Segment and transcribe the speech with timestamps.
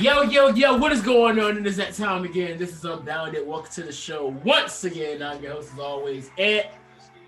[0.00, 1.56] Yo, yo, yo, what is going on?
[1.56, 2.58] And it's that time again.
[2.58, 3.46] This is Unbounded.
[3.46, 5.22] Welcome to the show once again.
[5.22, 6.32] I'm your host as always.
[6.36, 6.66] And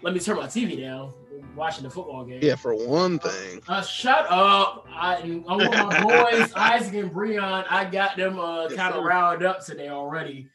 [0.03, 1.13] let me turn my TV down.
[1.33, 2.41] I'm watching the football game.
[2.43, 3.63] Yeah, for one thing.
[3.69, 4.85] Uh, shut up.
[4.91, 7.65] I, I want my boys, Isaac and Breon.
[7.71, 10.49] I got them uh, kind of riled up today already.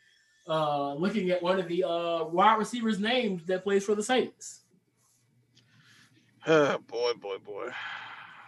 [0.46, 4.64] Uh, looking at one of the uh, wide receivers' names that plays for the Saints.
[6.46, 7.70] Uh, boy, boy, boy.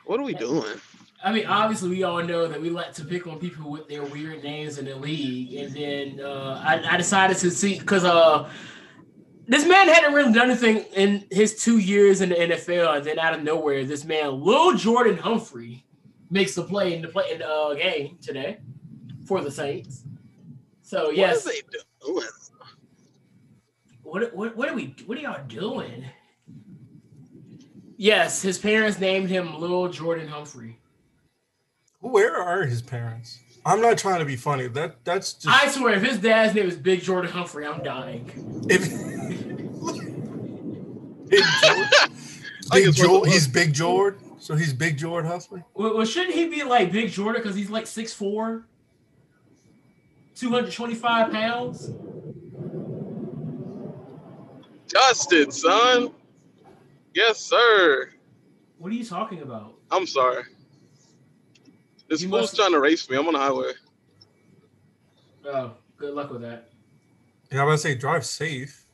[0.05, 0.81] What are we doing?
[1.23, 4.03] I mean, obviously, we all know that we like to pick on people with their
[4.03, 8.49] weird names in the league, and then uh, I, I decided to see because uh,
[9.47, 13.19] this man hadn't really done anything in his two years in the NFL, and then
[13.19, 15.85] out of nowhere, this man, Lil Jordan Humphrey,
[16.29, 18.59] makes the play in the play in the uh, game today
[19.25, 20.03] for the Saints.
[20.81, 22.27] So yes, What are they doing?
[24.03, 26.03] what what what are we what are y'all doing?
[27.95, 30.79] Yes, his parents named him Lil Jordan Humphrey.
[32.03, 33.39] Where are his parents?
[33.65, 34.67] I'm not trying to be funny.
[34.67, 38.29] That that's just I swear, if his dad's name is Big Jordan Humphrey, I'm dying.
[38.69, 38.81] if
[41.29, 41.61] Big George.
[42.71, 44.19] I Big guess what George the- he's Big Jordan.
[44.39, 45.63] So he's Big Jordan Humphrey.
[45.73, 48.63] Well, well, shouldn't he be like Big Jordan because he's like 6'4",
[50.35, 51.89] 225 pounds?
[54.87, 56.11] Justin, son.
[57.13, 58.09] Yes, sir.
[58.77, 59.75] What are you talking about?
[59.89, 60.43] I'm sorry.
[62.13, 63.17] This You fool's must- trying to race me.
[63.17, 63.71] I'm on the highway.
[65.47, 66.69] Oh, good luck with that.
[67.51, 68.85] Yeah, I'm gonna say drive safe.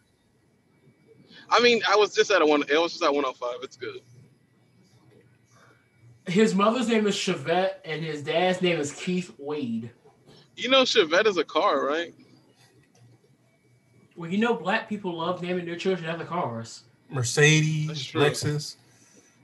[1.50, 2.64] I mean, I was just at a one.
[2.70, 3.58] It was just at 105.
[3.62, 4.00] It's good.
[6.28, 9.92] His mother's name is Chevette, and his dad's name is Keith Wade.
[10.56, 12.14] You know, Chevette is a car, right?
[14.16, 16.84] Well, you know, black people love naming their children after cars.
[17.10, 18.14] Mercedes.
[18.14, 18.78] Lexus.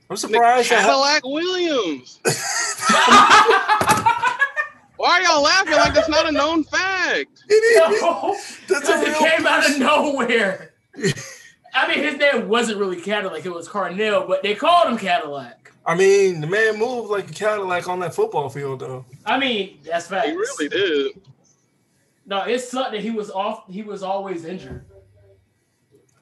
[0.08, 2.20] I'm surprised that Cadillac Williams.
[4.96, 7.44] Why are y'all laughing like that's not a known fact?
[7.48, 8.00] it is.
[8.00, 8.36] no,
[8.68, 10.72] That's a because it real came out of nowhere.
[11.74, 15.72] I mean, his name wasn't really Cadillac; it was Carnell, but they called him Cadillac.
[15.84, 19.04] I mean, the man moved like a Cadillac on that football field, though.
[19.24, 20.28] I mean, that's facts.
[20.28, 21.20] He really did.
[22.24, 23.64] No, it's something that he was off.
[23.70, 24.84] He was always injured.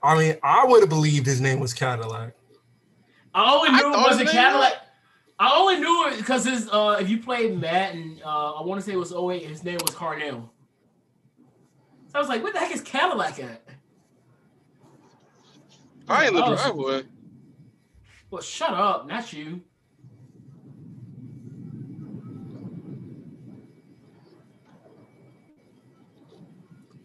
[0.03, 2.35] I mean, I would have believed his name was Cadillac.
[3.35, 4.73] I only I knew it was a his name Cadillac.
[5.39, 6.69] I only knew it because his.
[6.71, 9.79] Uh, if you played Madden, uh, I want to say it was 08, His name
[9.83, 10.49] was Carnell.
[12.09, 13.63] So I was like, "What the heck is Cadillac at?"
[16.09, 17.03] I in the Oh, driveway.
[18.31, 19.63] Well, shut up, not you.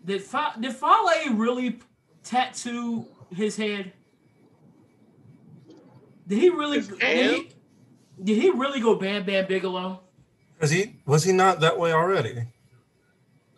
[0.06, 1.80] Did Fa- did Fale really
[2.24, 3.94] tattoo his head?
[6.28, 6.78] Did he really?
[6.78, 7.50] His Did he,
[8.24, 10.00] did he really go Bam Bam Bigelow?
[10.60, 12.44] Was he was he not that way already?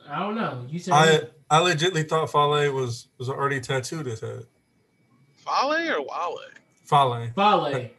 [0.09, 0.65] I don't know.
[0.69, 4.45] You said I I legitly thought Fale was was already tattooed his head.
[5.37, 6.39] Fale or Wale?
[6.85, 7.29] Fale.
[7.35, 7.89] Fale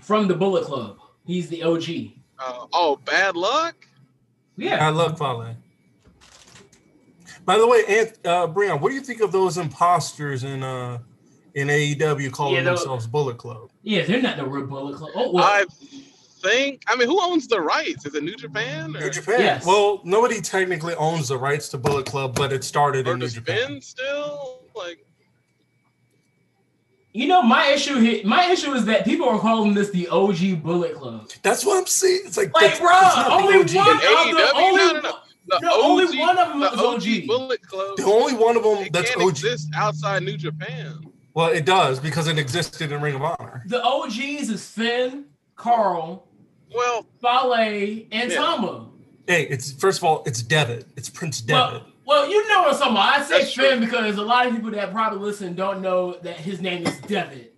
[0.00, 0.98] from the Bullet Club.
[1.26, 2.12] He's the OG.
[2.38, 3.74] Uh, oh, bad luck.
[4.56, 4.86] Yeah.
[4.86, 5.56] I love Fale.
[7.44, 10.98] By the way, Ant, uh, Breon, what do you think of those imposters in uh
[11.54, 13.70] in AEW calling Yeah, those- themselves Bullet Club?
[13.86, 15.12] Yeah, they're not the real Bullet Club.
[15.14, 15.64] Oh, well, I
[16.42, 16.82] think.
[16.88, 18.04] I mean, who owns the rights?
[18.04, 19.38] Is it New Japan or, New Japan.
[19.38, 19.64] Yes.
[19.64, 23.28] Well, nobody technically owns the rights to Bullet Club, but it started or in New
[23.28, 23.68] Japan.
[23.68, 24.62] Finn still?
[24.74, 25.06] Like,
[27.12, 30.62] You know, my issue here, my issue is that people are calling this the OG
[30.64, 31.30] Bullet Club.
[31.42, 32.22] That's what I'm saying.
[32.26, 33.74] It's like, Like, that's, bro, that's only OG.
[33.76, 34.36] one of AEW?
[34.36, 35.18] the only, No, no, no.
[35.46, 37.26] the No, only one of them the is OG, OG.
[37.28, 37.96] Bullet Club.
[37.98, 39.28] The only one of them it that's can't OG.
[39.30, 41.05] exist outside New Japan.
[41.36, 43.62] Well, it does because it existed in Ring of Honor.
[43.66, 46.26] the OGs is Finn, Karl,
[46.74, 47.52] Well, Fale,
[48.10, 48.36] and Yeah.
[48.38, 48.88] Tama.
[49.26, 50.86] Hey, it's first of all, it's Devitt.
[50.96, 51.72] It's Prince Devitt.
[51.72, 53.18] Well, well, you know what I'm talking about.
[53.20, 53.68] I say That's true.
[53.68, 56.96] Finn because a lot of people that probably listen don't know that his name is
[57.02, 57.54] Devitt.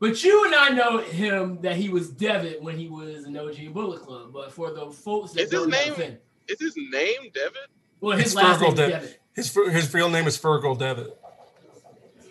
[0.00, 3.68] But you and I know him that he was Devitt when he was an OG
[3.72, 4.32] Bullet Club.
[4.32, 6.18] But for the folks that Is don't know name- Finn,
[6.48, 7.68] is his name Devitt?
[8.00, 9.20] well, his It's last name Fergal is De- Devitt.
[9.34, 9.54] his
[9.84, 11.16] his real name is Fergal Devitt.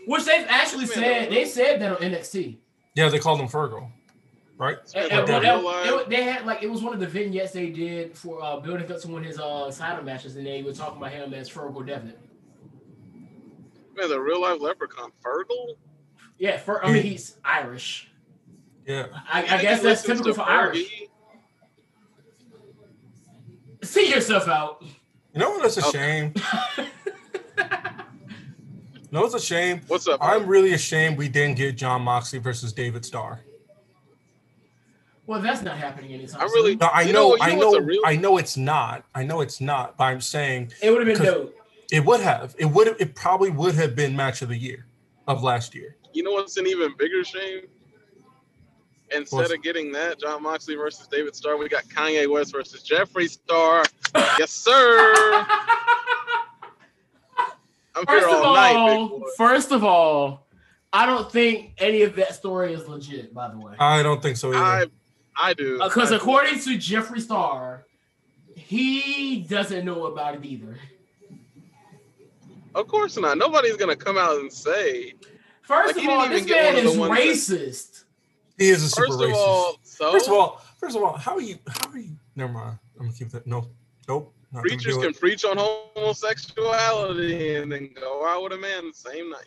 [0.07, 2.57] Which they've actually Man, said they said that on NXT.
[2.95, 3.89] Yeah, they called him Fergal,
[4.57, 4.77] right?
[4.95, 7.07] And, and but well, real that- it- they had like it was one of the
[7.07, 10.45] vignettes they did for uh, building up to one of his uh title matches, and
[10.45, 12.19] they were talking about him as Fergal Devitt.
[13.97, 15.75] Man, the real life leprechaun, Fergal.
[16.37, 18.09] Yeah, for, I mean he's Irish.
[18.85, 19.07] Yeah.
[19.31, 20.85] I, I guess that's typical to for Irish.
[23.83, 24.83] See yourself out.
[25.33, 25.61] You know what?
[25.63, 26.31] That's a Okay.
[26.77, 26.87] shame.
[29.15, 29.79] No, it's a shame.
[29.87, 30.19] What's up?
[30.21, 33.39] I'm really ashamed we didn't get Jon Moxley versus David Starr.
[35.25, 36.41] Well, that's not happening anytime.
[36.41, 36.79] I really- soon.
[36.79, 39.05] No, I You know, know- you I know know, real- I know it's not.
[39.15, 39.95] I know it's not.
[39.95, 41.57] But I'm saying It would have been dope.
[41.93, 42.55] it would have.
[42.57, 42.93] It would.
[42.99, 44.85] It probably would have been match of the year
[45.29, 45.95] of last year.
[46.11, 47.61] You know what's an even bigger shame?
[49.15, 52.83] Instead What's- of getting that, Jon Moxley versus David Starr, we got Kanye West versus
[52.83, 53.85] Jeffree Star.
[54.37, 55.47] yes, sir.
[57.95, 59.25] I'm First here of all night, big all, boy.
[59.37, 60.47] first of all,
[60.91, 63.33] I don't think any of that story is legit.
[63.33, 64.57] By the way, I don't think so either.
[64.59, 64.85] I,
[65.49, 65.79] I do.
[65.81, 66.21] Uh, because I do.
[66.21, 67.85] according to Jeffree Star,
[68.55, 70.77] he doesn't know about it either.
[72.73, 73.37] of course not.
[73.37, 75.13] Nobody's gonna come out and say.
[75.61, 78.03] First Like, of all, this man one of the is ones that- racist.
[78.57, 79.29] he is a super First racist.
[79.31, 81.57] of all, so first of all, first of all, how are you?
[81.67, 82.11] How are you?
[82.35, 82.77] Never mind.
[82.99, 83.47] I'm gonna keep that.
[83.47, 83.67] No,
[84.07, 84.33] nope.
[84.55, 88.93] Not gonna preachers can preach on homosexuality and then go out with a man the
[88.93, 89.43] same night.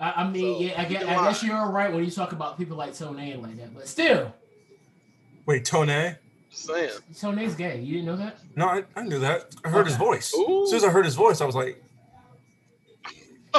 [0.00, 2.58] I, I mean, So, yeah, I guess, I guess you're right when you talk about
[2.58, 4.34] people like Tone like that, but still,
[5.46, 6.16] Wait, Tone?
[6.50, 6.90] Just saying.
[7.18, 7.80] Tone's gay.
[7.80, 8.38] You didn't know that?
[8.56, 9.54] No, I, I knew that.
[9.64, 10.34] I heard his voice.
[10.34, 10.64] Ooh.
[10.64, 11.80] As soon as I heard his voice, I was like,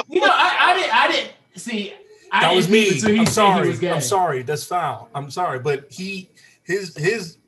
[0.08, 0.94] You know, I, I didn't.
[0.94, 1.94] I didn't see.
[2.30, 2.94] I "That didn't was think me.
[2.94, 3.64] until he I'm sorry.
[3.64, 3.84] He was.
[3.84, 4.42] I'm sorry.
[4.42, 5.08] That's foul.
[5.14, 6.28] I'm sorry." But he,
[6.64, 7.38] his, his,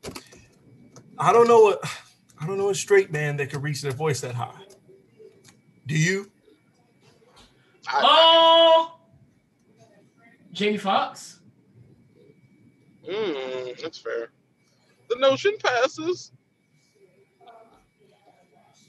[1.19, 1.85] I don't know what,
[2.40, 4.54] I don't know a straight man that could reach their voice that high.
[5.86, 6.31] Do you?
[7.92, 8.96] Oh,
[10.52, 11.40] Jamie Foxx.
[13.08, 14.31] mm, that's fair.
[15.10, 16.32] The notion passes.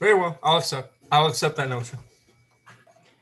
[0.00, 0.38] Very well.
[0.42, 0.92] I'll accept.
[1.12, 1.98] I'll accept that notion.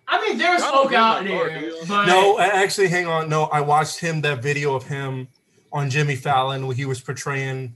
[0.06, 3.29] I mean, there's I don't folk out my there, but No, actually, hang on.
[3.29, 5.29] No, I watched him that video of him
[5.73, 7.75] on Jimmy Fallon where he was portraying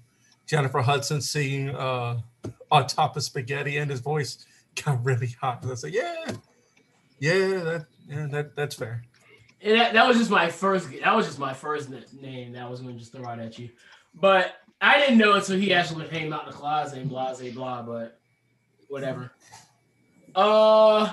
[0.49, 2.21] Jennifer Hudson singing uh,
[2.71, 4.47] on top of spaghetti, and his voice
[4.83, 5.63] got really hot.
[5.63, 6.33] And I said, "Yeah,
[7.21, 9.05] yeah, that, yeah, that, that's fair."
[9.61, 10.89] And that, that was just my first.
[11.03, 11.91] That was just my first
[12.21, 13.69] name that was going to just throw out at you.
[14.15, 17.83] But I didn't know until he actually came out the closet and blah blah blah.
[17.83, 18.19] But
[18.89, 19.33] whatever.
[20.35, 21.13] Uh,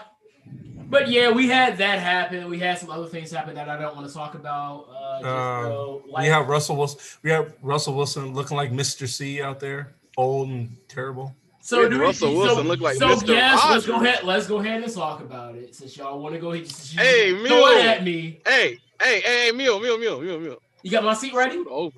[0.89, 2.49] but yeah, we had that happen.
[2.49, 4.87] We had some other things happen that I don't want to talk about.
[4.89, 6.99] Uh, just, Uh, real light- we have Russell Wilson.
[7.23, 9.07] We have Russell Wilson looking like Mr.
[9.07, 11.35] C out there, old and terrible.
[11.61, 13.27] So Yeah, do we, Russell so, Wilson look like so Mr.
[13.29, 14.23] yes, let's go ahead.
[14.23, 15.73] Let's go ahead and talk about it.
[15.73, 17.65] Since y'all want to go ahead, since Hey, throw Mule.
[17.79, 18.39] it at me.
[18.45, 20.57] Hey, hey, hey, hey, Meal, Meal, Meal, Meal, Meal.
[20.83, 21.63] You got my seat ready?
[21.67, 21.97] Over.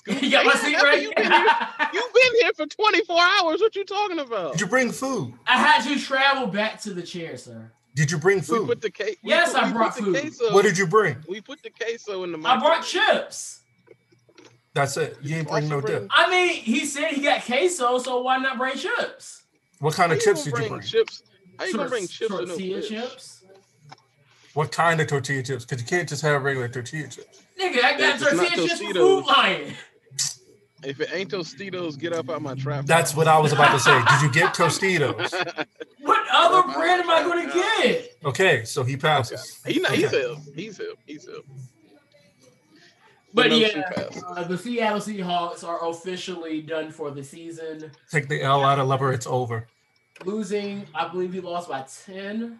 [0.00, 1.02] Scoot- You got my Hey, seat after ready?
[1.02, 1.46] You've been, here,
[1.94, 3.60] you've been here for 24 hours.
[3.60, 4.52] What you talking about?
[4.52, 5.34] Did you bring food?
[5.46, 7.70] I had to travel back to the chair, sir.
[7.94, 8.52] Did you bring food?
[8.52, 8.68] We food?
[8.68, 9.16] put the case.
[9.22, 10.14] Yes, I brought put food.
[10.14, 11.16] The queso, what did you bring?
[11.28, 13.60] we put the queso in the I brought chips.
[14.72, 15.18] That's it.
[15.20, 16.08] You ain't bring no bring- dip.
[16.12, 19.42] I mean, he said he got queso, so why not bring chips?
[19.80, 20.82] What kind How of chips gonna did you bring bring?
[20.82, 21.22] Chips.
[21.58, 23.42] How you gonna bring chips with no tortilla chips?
[24.54, 25.64] What kind of tortilla chips?
[25.64, 27.42] Because you can't just have regular tortilla chips.
[27.60, 28.94] Nigga, I got It's tortilla chips for Tostitos.
[28.94, 29.74] food lion.
[30.82, 32.86] If it ain't Tostitos, get up out my trap.
[32.86, 33.98] That's what I was about to say.
[34.10, 35.32] Did you get Tostitos?
[36.02, 38.16] What other brand am I going to get?
[38.24, 39.60] Okay, so he passes.
[39.66, 40.22] He not, he's Okay.
[40.32, 40.38] him.
[40.54, 40.94] He's him.
[41.06, 41.42] He's him.
[43.34, 43.82] But yeah,
[44.26, 47.92] uh, the Seattle Seahawks are officially done for the season.
[48.10, 49.12] Take the L out of lever.
[49.12, 49.66] It's over.
[50.24, 52.58] Losing, I believe he lost by 10.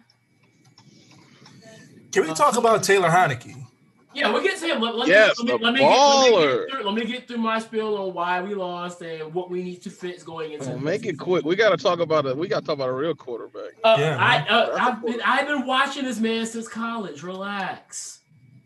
[2.11, 3.65] Can we talk about Taylor Heinicke?
[4.13, 4.81] Yeah, we'll get to him.
[4.81, 7.05] Let, let Yes, me, let, me, let, me get, let, me get through, let me
[7.05, 10.51] get through my spiel on why we lost and what we need to fix going
[10.51, 11.45] into Oh, make it quick.
[11.45, 12.35] We gotta talk about it.
[12.35, 13.71] We gotta talk about a real quarterback.
[13.83, 14.47] Uh, Yeah, I, man.
[14.49, 17.23] uh, That's a I've been I've been watching this man since college.
[17.23, 18.19] Relax.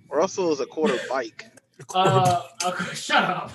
[0.09, 1.45] Russell is a quarter bike.
[1.93, 3.51] Uh, uh, shut up.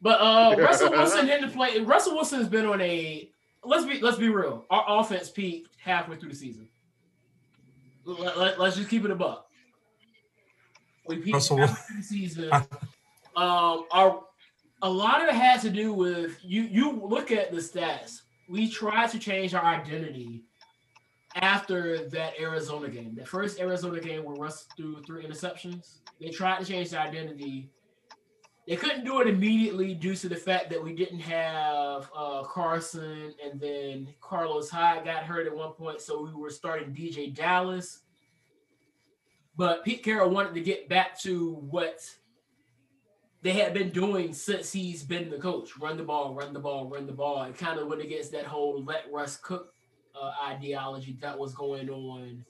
[0.00, 1.78] But uh, Russell Wilson didn't play.
[1.80, 3.30] Russell Wilson has been on a.
[3.62, 4.64] Let's be let's be real.
[4.70, 6.68] Our offense peaked halfway through the season.
[8.06, 9.49] Let, us just keep it a buck.
[11.08, 12.50] Russell halfway the season.
[13.36, 14.22] Um, our
[14.82, 16.62] a lot of it had to do with you.
[16.62, 18.22] You look at the stats.
[18.48, 20.44] We tried to change our identity
[21.36, 23.14] after that Arizona game.
[23.14, 25.98] The first Arizona game where Russ threw three interceptions.
[26.20, 27.70] They tried to change the identity.
[28.66, 33.34] They couldn't do it immediately due to the fact that we didn't have uh, Carson
[33.44, 38.00] and then Carlos Hyde got hurt at one point, so we were starting DeeJay Dallas.
[39.60, 42.00] But Pete Carroll wanted to get back to what
[43.42, 46.88] they had been doing since he's been the coach: run the ball, run the ball,
[46.88, 47.42] run the ball.
[47.42, 49.74] It kind of went against that whole let Russ cook
[50.18, 52.42] uh, ideology that was going on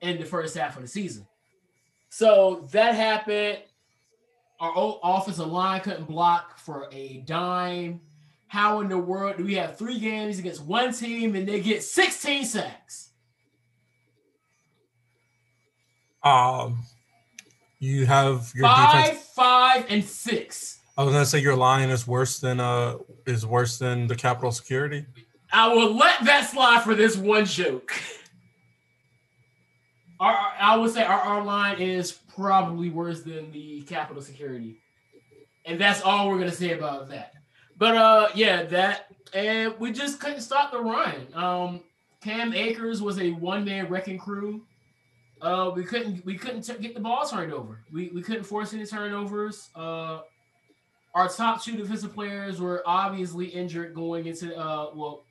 [0.00, 1.26] in the first half of the season.
[2.08, 3.58] So that happened.
[4.58, 8.00] Our old offensive line couldn't block for a dime.
[8.46, 11.82] How in the world do we have three games against one team and they get
[11.82, 13.10] 16 sacks?
[16.24, 16.78] Um,
[17.80, 19.30] you have your Five, defense.
[19.34, 20.80] five, and six.
[20.96, 24.52] I was gonna say your line is worse than uh is worse than the Capitol
[24.52, 25.04] security.
[25.52, 27.92] I will let that slide for this one joke.
[30.20, 34.76] Our, I would say our, our line is probably worse than the Capitol security,
[35.66, 37.32] and that's all we're gonna say about that.
[37.76, 41.26] But uh, yeah, that and we just couldn't stop the run.
[41.34, 41.80] Um,
[42.22, 44.62] Cam Akers was a one man wrecking crew.
[45.44, 47.78] Uh, we couldn't we couldn't t- get the ball turned over.
[47.92, 49.68] We we couldn't force any turnovers.
[49.74, 50.20] Uh,
[51.14, 55.22] our top two defensive players were obviously injured going into uh well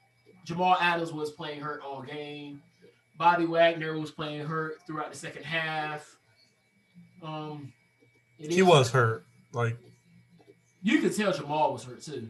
[0.45, 2.61] Jamal Adams was playing hurt all game.
[3.17, 6.15] Bobby Wagner was playing hurt throughout the second half.
[7.23, 7.73] Um
[8.37, 9.25] He is- was hurt.
[9.51, 9.77] Like
[10.83, 12.29] you could tell Jamal was hurt too.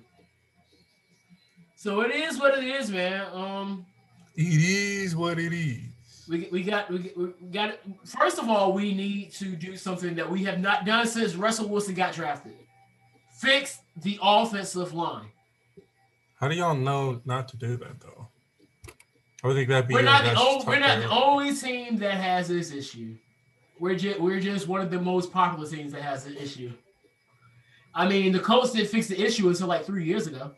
[1.75, 3.27] So it is what it is, man.
[3.33, 3.85] Um
[4.37, 5.81] it is what it is.
[6.27, 10.29] We, we got we, we got first of all we need to do something that
[10.29, 12.53] we have not done since Russell Wilson got drafted.
[13.37, 15.27] Fix the offensive line.
[16.39, 18.27] How do y'all know not to do that though?
[19.43, 22.13] I would think that'd be we're not the only, we're not the only team that
[22.13, 23.15] has this issue.
[23.79, 26.71] We're just we're just one of the most popular teams that has this issue.
[27.93, 30.51] I mean, the Colts didn't fix the issue until like three years ago.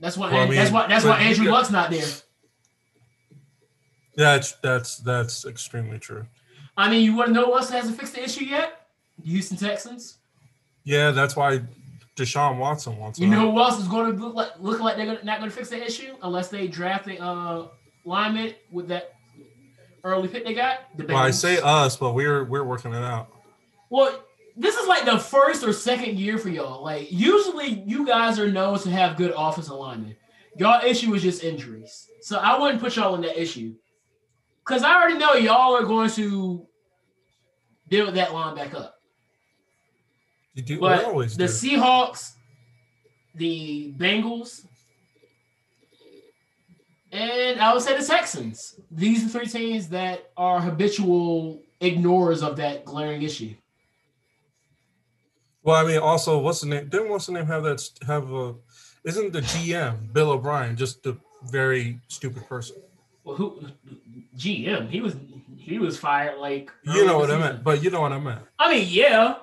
[0.00, 2.06] That's why Well, I that's why that's why Andrew Luck's not there.
[4.18, 6.26] That's that's that's extremely true.
[6.76, 8.88] I mean, you want to know who else hasn't fixed the issue yet?
[9.22, 10.18] The Houston Texans.
[10.82, 11.60] Yeah, that's why
[12.16, 13.20] Deshaun Watson wants.
[13.20, 15.56] You know who else is going to look like look like they're not going to
[15.56, 17.68] fix the issue unless they draft a uh,
[18.04, 19.14] lineman with that
[20.02, 20.80] early pick they got.
[20.96, 23.28] The Well, I say us, but we're we're working it out.
[23.88, 24.20] Well,
[24.56, 26.82] this is like the first or second year for y'all.
[26.82, 30.16] Like usually, you guys are known to have good offensive linemen.
[30.56, 33.76] Y'all issue is just injuries, so I wouldn't put y'all in that issue
[34.68, 36.66] because I already know y'all are going to
[37.88, 38.96] build that line back up.
[40.54, 40.74] You do.
[40.74, 41.52] we But always the do.
[41.52, 42.32] Seahawks,
[43.34, 44.66] the Bengals,
[47.12, 48.78] and I would say the Texans.
[48.90, 53.54] These are three teams that are habitual ignorers of that glaring issue.
[55.62, 56.88] Well, I mean, also, what's the name?
[56.88, 58.54] Didn't what's the name have that have a?
[59.04, 61.16] Isn't the GM Bill O'Brien just a
[61.50, 62.76] very stupid person?
[63.24, 63.60] Well, who
[64.38, 64.88] GM?
[64.88, 65.16] He was
[65.58, 68.18] he was fired like You know what I this meant, but you know what I
[68.18, 68.40] meant.
[68.58, 69.36] I mean, yeah.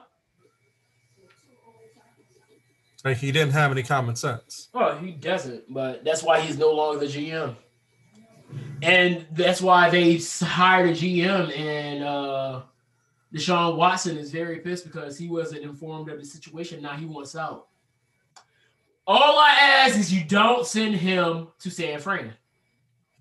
[3.03, 4.69] Like he didn't have any common sense.
[4.73, 7.55] Well, he doesn't, but that's why he's no longer the GM.
[8.81, 12.61] And that's why they hired a GM and uh
[13.33, 16.81] Deshaun Watson is very pissed because he wasn't informed of the situation.
[16.81, 17.67] Now he wants out.
[19.05, 22.33] All I ask is you don't send him to San Fran.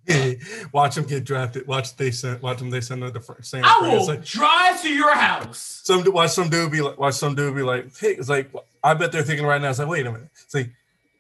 [0.73, 1.67] watch them get drafted.
[1.67, 2.43] Watch they send.
[2.43, 2.71] Watch them.
[2.71, 5.81] They send him to San I will like, drive to your house.
[5.85, 6.99] some watch some dude be like.
[6.99, 7.97] Watch some dude be like.
[7.97, 8.51] Hey, it's like.
[8.83, 9.71] I bet they're thinking right now.
[9.71, 10.29] It's like, wait a minute.
[10.43, 10.71] It's like,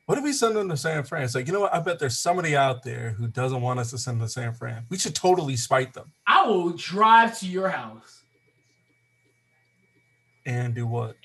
[0.07, 1.23] what if we send them to San Fran?
[1.23, 1.75] It's like, you know what?
[1.75, 4.53] I bet there's somebody out there who doesn't want us to send them to San
[4.53, 4.85] Fran.
[4.91, 8.23] We should totally spite them I will drive to your house.
[10.45, 11.17] and do what?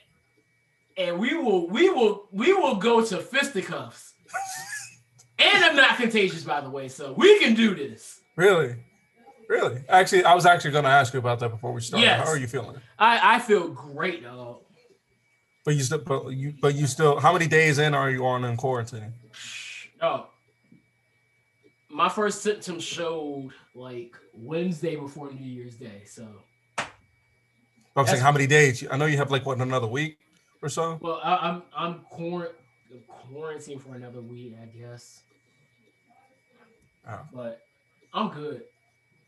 [0.99, 4.13] and we will we will we will go to fisticuffs.
[5.39, 8.21] and I'm not contagious, by the way, so we can do this.
[8.35, 8.75] Really?
[9.47, 9.81] Really?
[9.89, 12.05] Actually, I was actually going to ask you about that before we started.
[12.05, 12.25] Yes.
[12.25, 12.77] How are you feeling?
[12.99, 14.61] I I feel great, dog.
[15.65, 17.19] But you still, but you, but you still.
[17.19, 19.13] How many days in are you on in quarantine?
[20.01, 20.27] Oh,
[21.89, 26.03] my first symptom showed like Wednesday before New Year's Day.
[26.05, 26.27] So,
[27.95, 28.85] I'm saying how many days?
[28.89, 30.17] I know you have like what another week
[30.61, 30.97] or so.
[31.01, 32.53] well, I, I'm I'm quarant-
[33.31, 35.23] quarantined for another week, I guess.
[37.09, 37.19] Oh.
[37.33, 37.61] But
[38.13, 38.63] I'm good.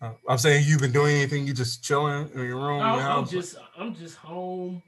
[0.01, 1.45] Uh, I'm saying you've been doing anything.
[1.45, 2.81] You just chilling in your room.
[2.81, 4.81] I'm, I'm just I'm just home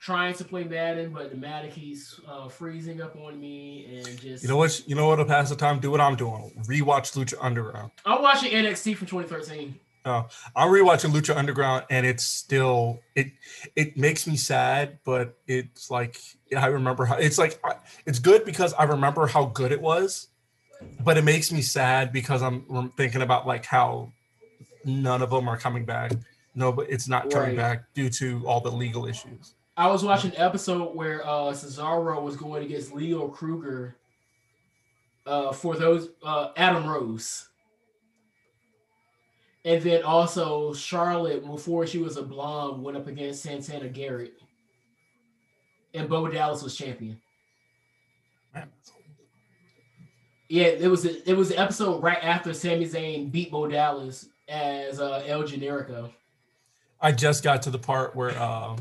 [0.00, 4.42] trying to play Madden, but the Madden keeps uh, freezing up on me and just
[4.42, 4.86] You know what?
[4.86, 5.80] You know what'll pass the time?
[5.80, 6.52] Do what I'm doing.
[6.66, 7.90] Rewatch Lucha Underground.
[8.04, 9.78] I'm watching NXT from 2013.
[10.06, 13.32] I'm rewatching Lucha Underground, and it's still it.
[13.74, 16.20] It makes me sad, but it's like
[16.56, 17.60] I remember how it's like.
[18.06, 20.28] It's good because I remember how good it was,
[21.04, 24.12] but it makes me sad because I'm thinking about like how
[24.84, 26.12] none of them are coming back.
[26.54, 27.56] No, but it's not coming Right.
[27.56, 29.54] back due to all the legal issues.
[29.76, 33.94] I was watching an episode where uh, Cesaro was going against Leo Kruger
[35.26, 37.48] uh, for those uh, Adam Rose.
[39.66, 44.34] And then also Charlotte, before she was a blonde, went up against Santana Garrett.
[45.92, 47.20] And Bo Dallas was champion.
[48.54, 48.68] Man,
[50.48, 54.28] Yeah, it was a, it was an episode right after Sami Zayn beat Bo Dallas
[54.48, 56.10] as uh, El Generico.
[57.00, 58.78] I just got to the part where um,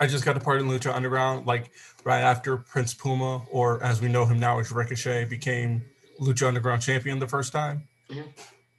[0.00, 1.70] I just got to part in Lucha Underground, like
[2.04, 5.84] right after Prince Puma, or as we know him now as Ricochet, became
[6.20, 7.86] Lucha Underground champion the first time.
[8.10, 8.24] Mhm.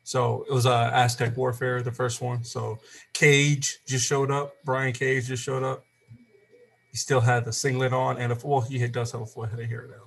[0.04, 2.44] So it was uh, Aztec Warfare, the first one.
[2.44, 2.80] So
[3.14, 4.54] Cage just showed up.
[4.64, 5.84] Brian Cage just showed up.
[6.92, 9.60] He still had the singlet on, and a well, he does have a full head
[9.60, 10.07] of hair now, but you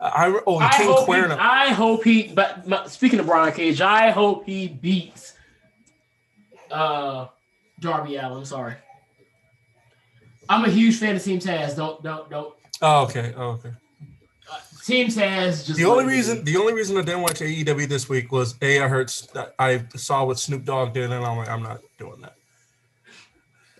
[0.00, 1.36] I oh, I King hope, he, Cuerno.
[1.38, 2.28] I hope he.
[2.28, 5.34] But speaking of Brian Cage, I hope he beats
[6.70, 7.26] uh
[7.80, 8.44] Darby Allin.
[8.44, 8.74] Sorry,
[10.48, 11.74] I'm a huge fan of Team Taz.
[11.74, 12.54] Don't don't don't.
[12.80, 13.34] Oh, okay.
[13.36, 13.72] Oh, okay.
[14.84, 18.32] Team Taz just The only reason the only reason I didn't watch AEW this week
[18.32, 19.12] was a I heard
[19.58, 22.34] I saw what Snoop Dogg did, and I'm like, I'm not doing that.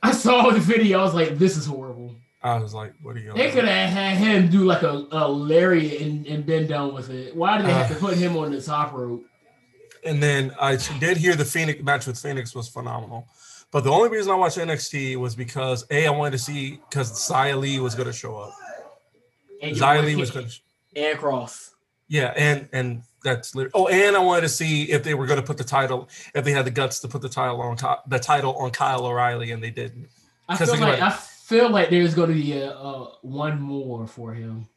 [0.02, 0.98] I saw the video.
[0.98, 2.16] I was like, this is horrible.
[2.42, 3.33] I was like, what are you?
[3.35, 7.11] They could have had him do like a, a lariat and, and been done with
[7.11, 7.35] it.
[7.35, 7.99] Why did they have to Uh.
[8.00, 9.25] put him on the top rope?
[10.04, 13.26] And then I did hear the Phoenix match with Phoenix was phenomenal.
[13.73, 17.11] But the only reason I watched NXT was because a I wanted to see because
[17.12, 18.54] Xia Li was going to show up.
[19.61, 20.54] And Xia Li was going to,
[20.97, 21.71] and Kross.
[22.07, 25.40] yeah, and and that's lit- oh, and I wanted to see if they were going
[25.40, 27.76] to put the title, if they had the guts to put the title on
[28.07, 30.09] the title on Kyle O'Reilly, and they didn't.
[30.49, 31.11] I feel like I
[31.48, 34.68] feel like there's going to be a, uh one more for him.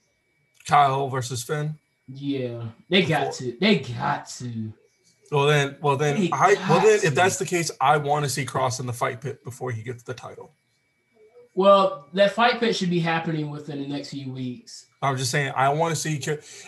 [0.66, 1.76] Kyle versus Finn.
[2.08, 3.58] Yeah, they got to.
[3.60, 4.74] They got to.
[5.32, 8.46] Well then, well then, I well then, if that's the case, I want to see
[8.46, 10.52] Kross in the fight pit before he gets the title.
[11.54, 14.86] Well, that fight pit should be happening within the next few weeks.
[15.02, 16.16] I'm just saying, I want to see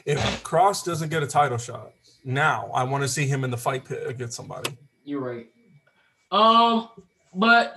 [0.05, 1.91] if Kross doesn't get a title shot
[2.25, 2.69] now.
[2.73, 4.77] I want to see him in the fight pit against somebody.
[5.05, 5.47] You're right.
[6.31, 6.89] Um,
[7.33, 7.75] but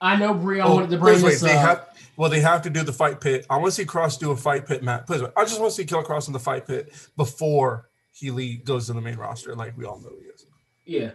[0.00, 0.60] I know Brie.
[0.60, 1.60] I Oh, wanted to bring please wait, this they up.
[1.60, 3.46] have well, they have to do the fight pit.
[3.48, 5.06] I want to see Kross do a fight pit match.
[5.06, 5.30] Please wait.
[5.36, 8.86] I just want to see Killer Kross in the fight pit before he lead, goes
[8.88, 10.44] to the main roster, like we all know he is.
[10.84, 11.10] Yeah.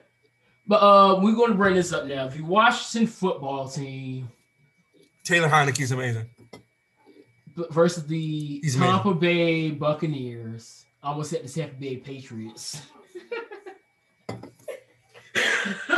[0.67, 2.25] But uh, we're going to bring this up now.
[2.25, 4.29] If you Washington football team
[5.23, 6.27] Taylor Heinicke's amazing.
[7.69, 12.81] versus the He's Tampa Bay Buccaneers, I almost said the Tampa Bay Patriots.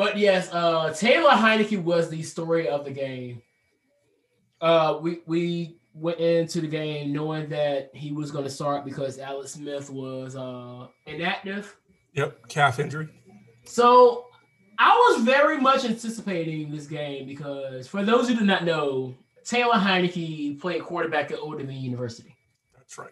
[0.00, 3.42] but yes, uh, Taylor Heinicke was the story of the game.
[4.58, 9.18] Uh, we we went into the game knowing that he was going to start because
[9.18, 11.76] Alex Smith was uh, inactive.
[12.14, 13.08] Yep, calf injury.
[13.64, 14.28] So
[14.78, 19.74] I was very much anticipating this game because for those who do not know, Taylor
[19.74, 22.34] Heinicke played quarterback at Old Dominion University.
[22.74, 23.10] That's right.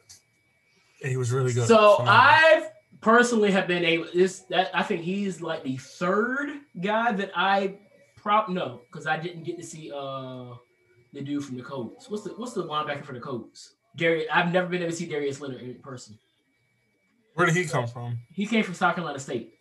[1.03, 1.69] And he was really good.
[1.69, 2.09] So Phenomenal.
[2.09, 7.31] I've personally have been able this that I think he's like the third guy that
[7.35, 7.79] I
[8.17, 10.55] prop no because I didn't get to see uh
[11.13, 12.11] the dude from the Colts.
[12.11, 13.75] What's the what's the linebacker for the Colts?
[13.97, 14.29] Darius.
[14.33, 16.19] I've never been able to see Darius Leonard in person.
[17.35, 18.19] where did he come from?
[18.33, 19.55] He came from South Carolina State.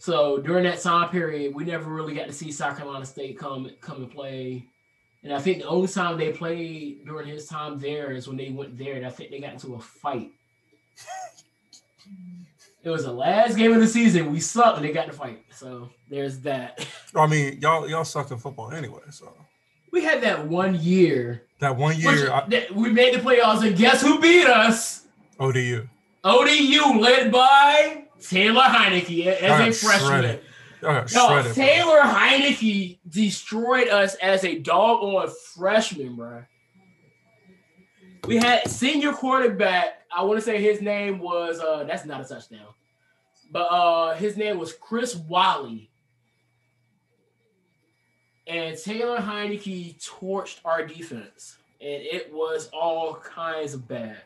[0.00, 3.70] So during that time period, we never really got to see South Carolina State come
[3.80, 4.64] come and play.
[5.24, 8.50] And I think the only time they played during his time there is when they
[8.50, 10.30] went there, and I think they got into a fight.
[12.88, 14.32] It was the last game of the season.
[14.32, 15.44] We sucked, and they got to fight.
[15.50, 16.86] So there's that.
[17.14, 19.02] I mean, y'all y'all suck at football anyway.
[19.10, 19.30] So
[19.92, 21.42] We had that one year.
[21.60, 25.04] that one which- year, I, that we made the playoffs, and guess who beat us?
[25.38, 25.86] ODU.
[26.24, 30.08] ODU, led by Taylor Heinicke as a freshman.
[30.08, 30.40] shredded.
[30.82, 31.52] No, shredded, bro.
[31.52, 36.42] Taylor Heinicke destroyed us as a doggone freshman, bro.
[38.26, 40.02] We had senior quarterback.
[40.14, 42.66] I want to say his name was uh that's not a touchdown.
[43.50, 45.90] But uh his name was Chris Wally.
[48.46, 51.58] And Taylor Heinicke torched our defense.
[51.80, 54.22] And it was all kinds of bad.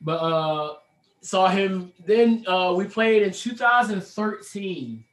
[0.00, 0.74] But uh
[1.20, 5.04] saw him then uh we played in 2013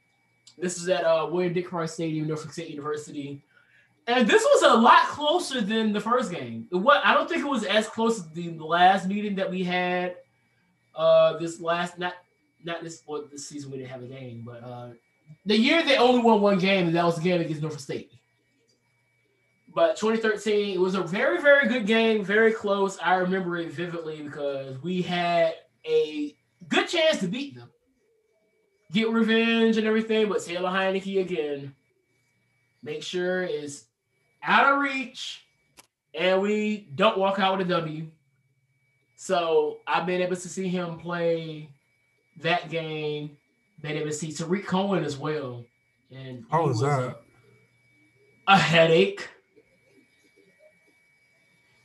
[0.62, 3.42] this is at uh, William Dick Price Stadium, Norfolk State University.
[4.08, 6.68] And this was a lot closer than the first game.
[6.72, 10.16] What I don't think it was as close as the last meeting that we had.
[10.96, 12.14] Uh, this last not
[12.64, 14.90] not this well, this season we didn't have a game, but uh,
[15.46, 18.12] the year they only won one game, and that was the game against Norfolk State.
[19.74, 22.98] But 2013, it was a very very good game, very close.
[23.02, 25.54] I remember it vividly because we had
[25.86, 26.36] a
[26.68, 27.70] good chance to beat them
[28.92, 31.74] get revenge and everything, but Taylor Heinicke again,
[32.84, 33.86] make sure is
[34.44, 35.46] out of reach,
[36.14, 38.08] and we don't walk out with a W.
[39.16, 41.70] So I've been able to see him play
[42.42, 43.38] that game.
[43.82, 45.66] Been able to see Tarik Cohen as well,
[46.12, 47.20] and How was that?
[48.48, 49.28] A, headache.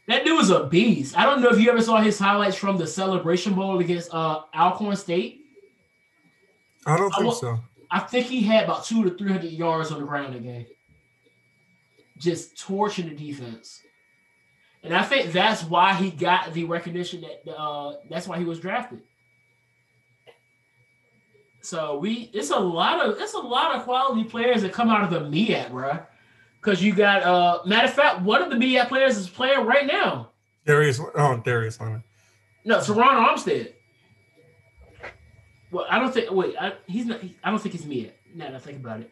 [0.08, 1.16] That dude was a beast.
[1.18, 4.42] I don't know if you ever saw his highlights from the Celebration Bowl against uh,
[4.54, 5.40] Alcorn State.
[6.86, 7.58] I don't think wa- so.
[7.90, 10.66] I think he had about two to three hundred yards on the ground game.
[12.16, 13.82] Just torching the defense.
[14.82, 18.60] And I think that's why he got the recognition that uh, that's why he was
[18.60, 19.02] drafted.
[21.60, 25.02] So we it's a lot of it's a lot of quality players that come out
[25.02, 25.98] of the MEAC, bro.
[26.60, 29.84] Because you got uh matter of fact, one of the MEAC players is playing right
[29.86, 30.30] now.
[30.64, 32.04] Darius, oh Darius Leonard.
[32.64, 33.72] No, Terron Armstead.
[35.72, 36.30] Well, I don't think.
[36.30, 37.20] Wait, I, he's not.
[37.20, 38.12] He, I don't think he's MEAC.
[38.34, 39.10] Now that I think about it,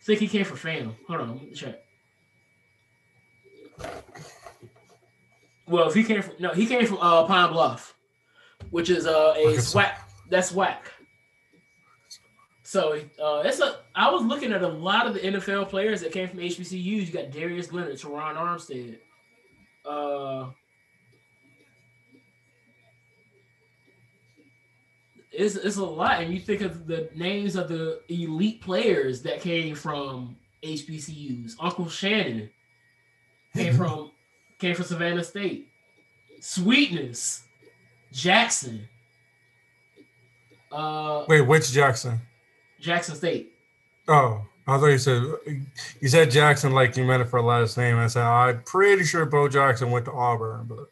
[0.00, 0.96] I think he came for FAM.
[1.06, 1.85] Hold on, let me check.
[5.68, 7.94] Well, if he came from no, he came from uh, Pine Bluff,
[8.70, 9.94] which is uh, a SWAC.
[10.30, 10.76] That's SWAC.
[12.62, 13.80] So uh, it's a.
[13.94, 17.06] I was looking at a lot of the NFL players that came from HBCUs.
[17.06, 18.98] You got Darius Leonard, Terron Armstead.
[19.84, 20.50] Uh,
[25.30, 29.40] it's, it's a lot, and you think of the names of the elite players that
[29.40, 31.54] came from HBCUs.
[31.60, 32.50] Uncle Shannon
[33.56, 34.10] came from
[34.58, 35.68] came from Savannah State.
[36.40, 37.44] Sweetness,
[38.12, 38.88] Jackson,
[40.70, 42.20] uh, Wait, which Jackson?
[42.80, 43.52] Jackson State.
[44.08, 45.22] Oh, I thought you said
[46.00, 47.96] you said Jackson like you meant it for a last name.
[47.96, 50.90] I said I'm pretty sure Bo Jackson went to Auburn, but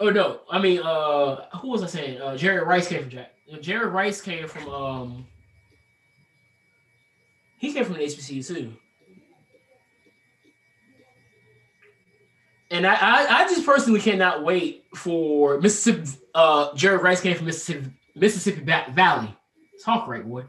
[0.00, 2.20] Oh no, I mean, uh, who was I saying?
[2.20, 3.34] Uh, Jerry Rice came from Jack.
[3.60, 5.26] Jerry Rice came from um,
[7.58, 8.72] he came from the HBCU too.
[12.72, 16.10] And I, I, I just personally cannot wait for Mississippi.
[16.34, 19.36] Uh, Jerry Rice came from Mississippi, Mississippi Va- Valley.
[19.84, 20.44] Talk right, boy.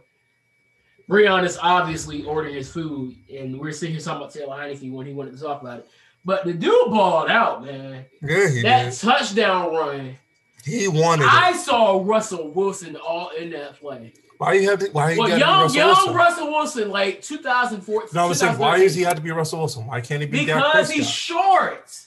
[1.10, 5.06] Breon is obviously ordering his food, and we're sitting here talking about Taylor Heinicke when
[5.06, 5.88] he wanted to talk about it.
[6.24, 8.06] But the dude balled out, man.
[8.22, 9.00] yeah, he that did.
[9.00, 10.16] touchdown run.
[10.64, 11.28] He wanted.
[11.30, 11.56] I it.
[11.58, 14.14] saw Russell Wilson all in that play.
[14.38, 14.90] Why you have to?
[14.92, 16.14] Why you Well, got to be young, Russell young Wilson?
[16.16, 18.10] Russell Wilson, like 2014.
[18.14, 19.06] no, I'm saying why does he 2013.
[19.06, 19.86] have to be Russell Wilson?
[19.88, 22.00] Why can't he be Because he's short.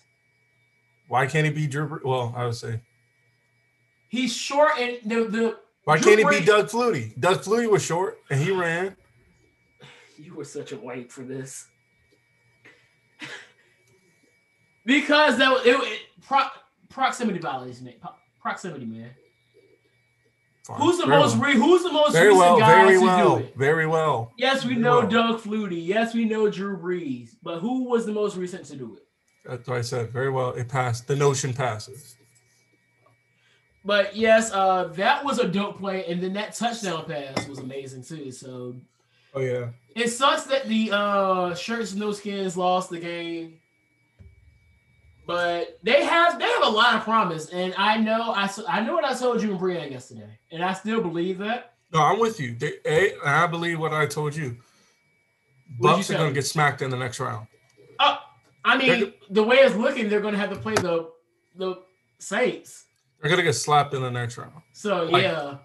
[1.08, 2.00] Why can't he be Drew?
[2.04, 2.80] Well, I would say
[4.08, 7.18] He's short, and the the why Drew can't he be Doug Flutie?
[7.18, 8.96] Doug Flutie was short and he ran.
[10.18, 11.66] You were such a white for this.
[14.84, 16.40] because that was- it, it pro,
[16.88, 17.94] proximity violation, man.
[18.00, 19.10] Pro- proximity, man.
[20.64, 20.80] Fine.
[20.80, 21.48] Who's the Very most well.
[21.50, 23.56] re, who's the most Very recent well, guy very to well, do it?
[23.56, 24.32] very well.
[24.36, 25.08] Yes, we know well.
[25.08, 25.86] Doug Flutie.
[25.86, 27.36] Yes, we know Drew Brees.
[27.40, 29.05] But who was the most recent to do it?
[29.48, 30.10] That's what I said.
[30.10, 30.50] Very well.
[30.50, 31.06] It passed.
[31.06, 32.16] The notion passes.
[33.84, 38.02] But yes, uh, that was a dope play, and then that touchdown pass was amazing
[38.02, 38.32] too.
[38.32, 38.74] So
[39.32, 39.68] Oh yeah.
[39.94, 43.60] it sucks that the uh, shirts no skins lost the game,
[45.24, 48.94] but they have they have a lot of promise, and I know I I know
[48.94, 51.74] what I told you and Brian yesterday, and I still believe that.
[51.92, 52.56] No, I'm with you.
[52.56, 54.56] They, A, I believe what I told you.
[55.78, 57.46] What'd you Bucks are going to get smacked in the next round.
[58.00, 58.18] Oh,
[58.66, 61.08] I mean, They're the way it's looking, they're going to have to play the
[61.56, 61.76] the
[62.18, 62.84] Saints.
[63.20, 65.56] They're going to get slapped in the next round So Like- yeah,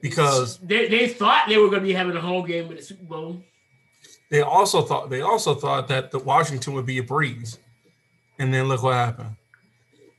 [0.00, 2.82] because they, they thought they were going to be having a home game with the
[2.84, 3.42] Super Bowl.
[4.30, 7.58] they also thought they also thought that the Washington would be a breeze,
[8.38, 9.36] and then look what happened.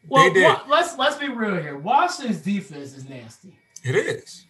[0.10, 0.32] Well,
[0.70, 1.78] let's let's be real here.
[1.78, 4.46] Washington's defense is nasty, It is.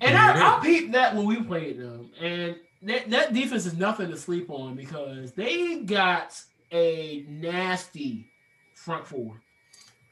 [0.00, 3.76] and it I, I peeped that when we played them, and that, that defense is
[3.76, 6.40] nothing to sleep on because they got
[6.72, 8.26] a nasty
[8.74, 9.40] front four,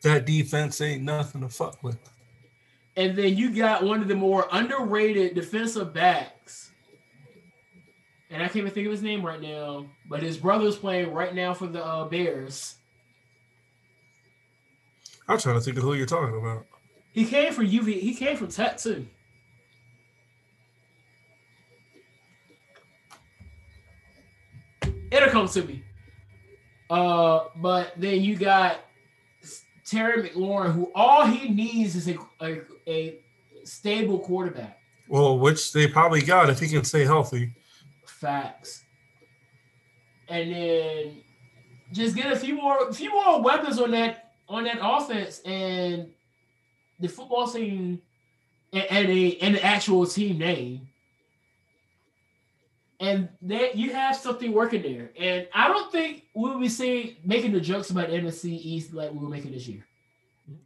[0.02, 1.98] That defense ain't nothing to fuck with.
[2.96, 6.70] and then you got one of the more underrated defensive backs,
[8.30, 11.34] and I can't even think of his name right now, but his brother's playing right
[11.34, 12.74] now for the uh, Bears.
[15.28, 16.66] I'm trying to think of who you're talking about.
[17.12, 18.00] He came from UV.
[18.00, 19.06] He came from Tech too.
[25.10, 25.82] It'll come to me.
[26.90, 28.80] Uh, but then you got
[29.84, 33.20] Terry McLaurin, who all he needs is a, a, a
[33.64, 34.78] stable quarterback.
[35.08, 37.54] Well, which they probably got if he can stay healthy.
[38.06, 38.84] Facts.
[40.28, 41.22] And then
[41.92, 46.10] just get a few more, few more weapons on that on that offense, and
[47.00, 48.00] the football team
[48.72, 50.88] and, and a and the actual team name,
[53.00, 55.10] and that you have something working there.
[55.18, 59.18] And I don't think we'll be seeing making the jokes about NFC East like we
[59.18, 59.84] were making this year.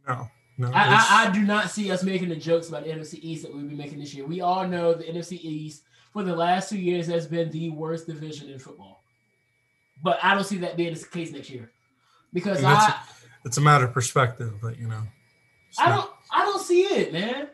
[0.07, 0.69] No, no.
[0.73, 3.53] I, I, I do not see us making the jokes about the NFC East that
[3.53, 4.25] we'll be making this year.
[4.25, 8.07] We all know the NFC East for the last two years has been the worst
[8.07, 9.03] division in football.
[10.01, 11.71] But I don't see that being the case next year.
[12.33, 12.95] Because that's- I,
[13.45, 15.03] it's a matter of perspective, but you know.
[15.77, 17.47] I not- don't I don't see it, man.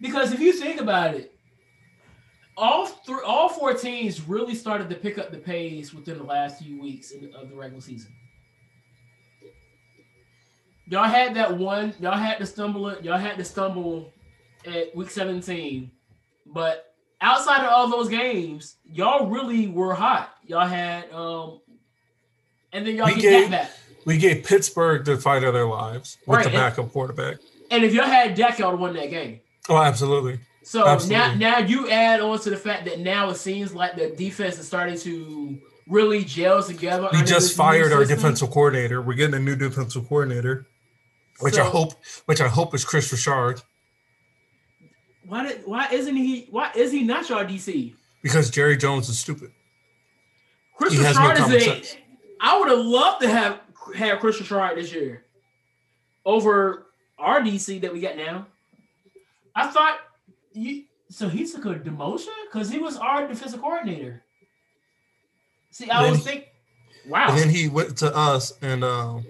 [0.00, 1.29] Because if you think about it,
[2.60, 6.62] all three, all four teams really started to pick up the pace within the last
[6.62, 8.12] few weeks of the regular season.
[10.88, 11.94] Y'all had that one.
[12.00, 12.92] Y'all had to stumble.
[13.00, 14.12] Y'all had to stumble
[14.66, 15.90] at week 17,
[16.46, 20.34] but outside of all those games, y'all really were hot.
[20.46, 21.60] Y'all had um,
[22.72, 23.70] and then y'all We gave- back.
[24.06, 27.36] We gave Pittsburgh the fight of their lives with Right, the and- backup quarterback.
[27.70, 29.40] And if y'all had Dak, y'all would have won that game.
[29.68, 30.40] Oh, absolutely.
[30.70, 31.38] So now, Absolutely.
[31.38, 34.68] now you add on to the fact that now it seems like the defense is
[34.68, 37.08] starting to really gel together.
[37.12, 39.02] We just fired our defensive coordinator.
[39.02, 40.68] We're getting a new defensive coordinator,
[41.40, 41.94] which I hope,
[42.26, 43.62] which I hope is Kris Richard,
[45.26, 45.62] Why did?
[45.64, 46.46] Why isn't he?
[46.52, 47.96] Why is he not your DC?
[48.22, 49.50] because Jerry Jones is stupid.
[50.76, 51.82] Chris He no is a.
[52.40, 53.60] I would have loved to have
[53.96, 55.24] had Kris Richard this year
[56.24, 56.86] over
[57.18, 58.46] our DC that we got now.
[59.56, 59.98] I thought
[60.52, 60.84] you.
[61.10, 64.22] So he took a demotion because he was our defensive coordinator.
[65.70, 66.44] See, I Then was he- think.
[67.08, 67.28] Wow.
[67.30, 69.24] And then he went to us, and um,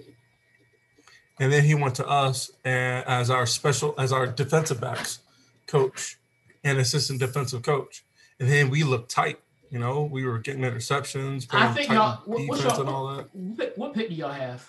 [1.38, 5.20] and then he went to us and as our special as our defensive backs
[5.66, 6.18] coach
[6.64, 8.04] and assistant defensive coach,
[8.40, 9.38] and then we looked tight.
[9.70, 12.16] You know, we were getting interceptions, I think y'all.
[12.24, 13.34] what- defense y'all all that.
[13.34, 14.68] what, what pick do y'all have?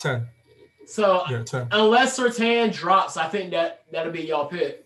[0.00, 0.26] Ten,
[0.86, 1.68] So yeah, ten.
[1.70, 4.83] unless Surtain drops, I think that that'll be y'all pick.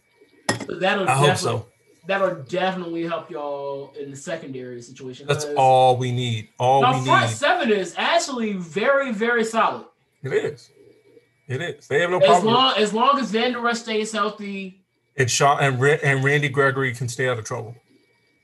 [0.66, 1.66] But that'll I hope so.
[2.06, 5.26] that'll definitely help y'all in the secondary situation.
[5.26, 6.48] That's all we need.
[6.58, 7.36] All we front need.
[7.36, 9.86] seven is actually very, very solid.
[10.22, 10.70] It is.
[11.46, 11.86] It is.
[11.88, 12.54] They have no As problem.
[12.54, 14.82] long as long as Vander Esch stays healthy,
[15.16, 17.74] and Sean and, and Randy Gregory can stay out of trouble.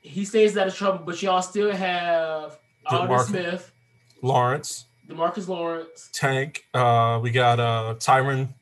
[0.00, 1.04] he stays out of trouble.
[1.04, 3.72] But y'all still have Aldon Smith,
[4.22, 6.08] Lawrence, Demarcus Lawrence.
[6.14, 6.64] Tank.
[6.72, 8.54] Uh, we got uh Tyrone.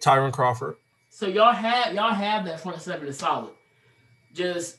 [0.00, 0.76] Tyrone Crawford.
[1.20, 3.52] So y'all have y'all have that front seven is solid.
[4.32, 4.78] Just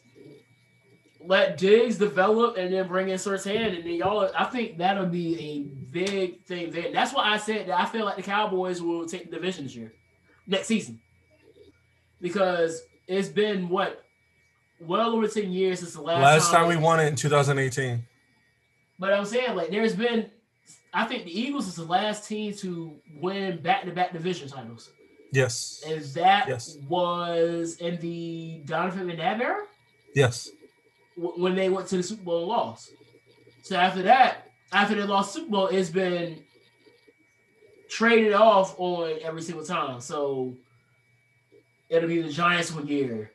[1.23, 4.27] let Diggs develop and then bring in Surtain, and then y'all.
[4.35, 5.59] I think that'll be a
[5.91, 6.91] big thing there.
[6.91, 9.75] That's why I said that I feel like the Cowboys will take the division this
[9.75, 9.93] year,
[10.47, 10.99] next season,
[12.19, 14.03] because it's been what
[14.79, 18.03] well over ten years since the last, Last time we won it in 2018.
[18.97, 20.31] But I'm saying like there's been,
[20.91, 24.89] I think the Eagles is the last team to win back-to-back division titles.
[25.31, 25.81] Yes.
[25.87, 26.77] And that Yes.
[26.89, 29.65] was in the Donovan McNabb era
[30.13, 30.49] Yes.
[31.15, 32.91] w- when they went to the Super Bowl and lost.
[33.63, 36.43] So after that, after they lost Super Bowl, it's been
[37.89, 40.01] traded off on every single time.
[40.01, 40.55] So
[41.89, 43.31] it'll be the Giants one year,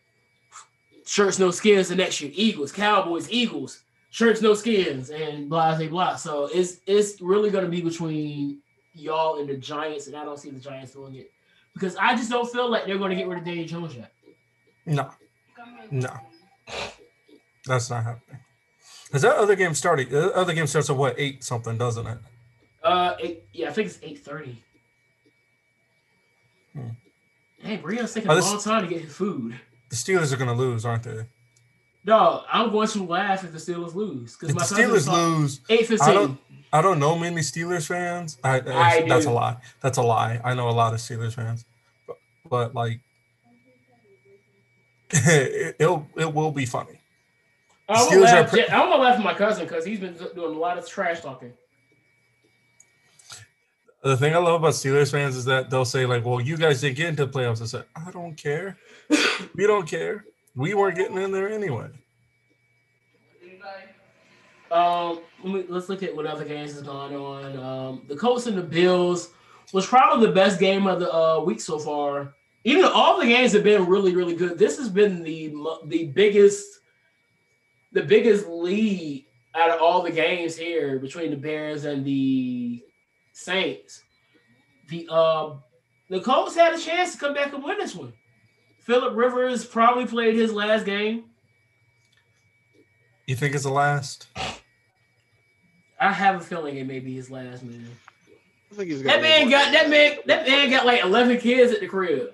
[1.07, 2.31] shirts no skins the next year.
[2.35, 6.17] Eagles, Cowboys, Eagles, shirts no skins, and blah blah blah.
[6.17, 8.61] So it's it's really gonna be between
[8.95, 11.31] y'all and the Giants, and I don't see the Giants doing it
[11.77, 14.13] because I just don't feel like they're gonna get rid of Daniel Jones yet.
[14.87, 15.11] No.
[15.91, 16.11] No.
[17.67, 18.41] That's not happening.
[19.07, 20.09] Because that other game started.
[20.11, 22.19] The other game starts at what eight something, doesn't it?
[22.83, 24.63] Uh, eight, yeah, I think it's eight thirty.
[26.73, 26.89] Hmm.
[27.59, 29.59] Hey, Breon's taking Oh, a long time to get his food.
[29.91, 31.27] The Steelers are going to lose, aren't they?
[32.07, 35.61] No, I'm going to laugh if the Steelers lose because the my cousin Steelers lose,
[35.69, 36.15] eight I fifteen.
[36.15, 36.39] don't.
[36.73, 38.39] I don't know many Steelers fans.
[38.45, 39.31] I, I that's do.
[39.31, 39.57] a lie.
[39.81, 40.41] That's a lie.
[40.45, 41.65] I know a lot of Steelers fans,
[42.07, 42.17] but,
[42.49, 43.01] but like,
[45.11, 47.01] it, it'll it will be funny.
[47.89, 48.51] I'm gonna laugh.
[48.51, 51.21] pre- I'm gonna laugh at my cousin because he's been doing a lot of trash
[51.21, 51.53] talking.
[54.05, 56.81] The thing I love about Steelers fans is that they'll say like, "Well, you guys
[56.81, 58.77] didn't get into the playoffs." I said, "I don't care.
[59.57, 60.25] we don't care.
[60.57, 61.89] We weren't getting in there anyway."
[64.71, 67.57] Um, let let's look at what other games is going on.
[67.57, 69.31] Um, the Colts and the Bills
[69.73, 72.35] was probably the best game of the uh, week so far.
[72.65, 74.59] Even all the games have been really, really good.
[74.59, 75.55] This has been the
[75.87, 76.81] the biggest,
[77.93, 82.83] the biggest lead out of all the games here between the Bears and the
[83.33, 84.03] Saints.
[84.89, 85.55] The uh,
[86.11, 88.13] the Colts had a chance to come back and win this one.
[88.87, 91.25] Philip Rivers probably played his last game.
[93.27, 94.29] You think it's the last?
[96.01, 97.89] I have a feeling it may be his last man.
[98.71, 101.81] I think he's That man got that man that man got like eleven kids at
[101.81, 102.33] the crib.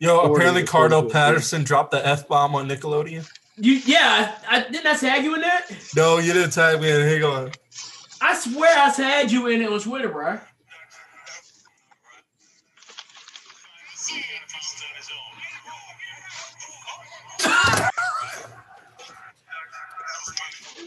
[0.00, 1.12] Yo, Forty apparently is Cordarrelle forty.
[1.12, 3.28] Patterson dropped the f bomb on Nickelodeon.
[3.56, 5.66] You yeah, I, I didn't I tag you in that?
[5.94, 6.90] No, you didn't tag me.
[6.90, 7.00] in.
[7.02, 7.52] Hang on.
[8.20, 10.40] I swear I tagged you in it on Twitter, bro.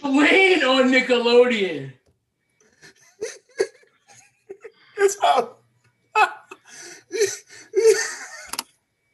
[0.05, 1.91] Lean on Nickelodeon.
[4.97, 5.55] It's how.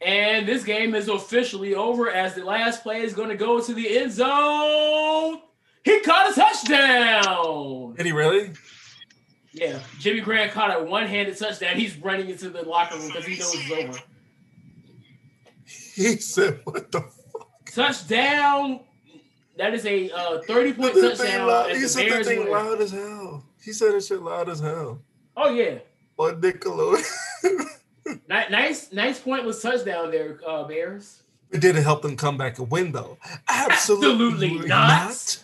[0.02, 3.74] And this game is officially over as the last play is going to go to
[3.74, 5.42] the end zone.
[5.84, 7.94] He caught a touchdown.
[7.96, 8.52] Did he really?
[9.54, 11.76] Yeah, Jimmy Graham caught a one-handed touchdown.
[11.76, 14.00] He's running into the locker room because he knows it's over.
[15.66, 18.80] He said, "What the fuck?" Touchdown.
[19.62, 21.48] That is a uh, 30-point That touchdown.
[21.48, 22.50] loud- He the said that Bears thing win.
[22.52, 23.46] loud as hell.
[23.64, 25.00] He said that shit loud as hell.
[25.38, 25.78] Oh yeah,
[26.18, 27.68] On Nickelodeon.
[28.28, 31.22] Nice, nice pointless touchdown there, uh, Bears.
[31.52, 33.20] It didn't help them come back and win though.
[33.48, 35.44] Absolutely, Absolutely not.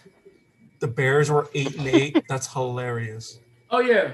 [0.80, 2.23] The Bears were eight and eight.
[2.30, 3.38] That's hilarious.
[3.69, 4.13] Oh yeah.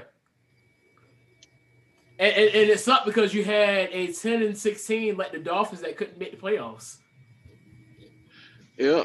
[2.18, 5.80] And, and, and it sucked because you had a 10 and 16 like the Dolphins
[5.80, 6.98] that couldn't make the playoffs.
[8.78, 9.04] Yeah.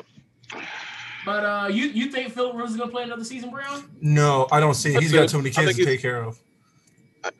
[1.26, 3.90] But uh you you think Philip Rivers is gonna play another season, Brown?
[4.02, 4.92] No, I don't see.
[4.94, 4.98] it.
[4.98, 6.40] I He's think- got too many kids to take care of.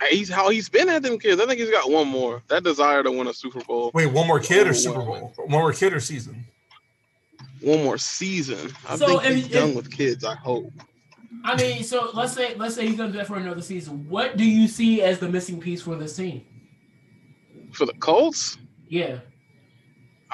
[0.10, 1.42] He's how he's been at them kids.
[1.42, 2.42] I think he's got one more.
[2.50, 5.00] That desire to win a Super Bowl, Wait, one more kid or Super.
[5.02, 5.34] Bowl?
[5.38, 6.46] One more kid or season?
[7.62, 8.72] one more season.
[8.88, 10.24] I So, think and- he's done and- with kids.
[10.26, 10.72] I hope.
[11.46, 14.06] I mean, so let's say let's say he's gonna do that for another season.
[14.10, 16.44] What do you see as the missing piece for this team?
[17.72, 18.58] For the Colts,
[18.90, 19.20] Yeah.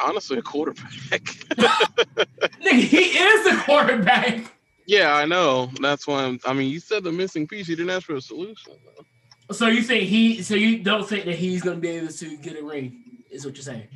[0.03, 1.21] Honestly, a quarterback.
[1.21, 4.51] Nigga, he is the quarterback.
[4.87, 5.69] yeah, I know.
[5.81, 6.39] That's why I'm.
[6.45, 7.67] I mean, you said the missing piece.
[7.67, 8.73] You didn't ask for a solution.
[8.85, 9.53] though.
[9.53, 12.59] So you think he so you don't think that he's gonna be able to get
[12.59, 13.87] a ring, is what you're saying.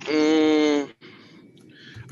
[0.00, 0.90] Mm,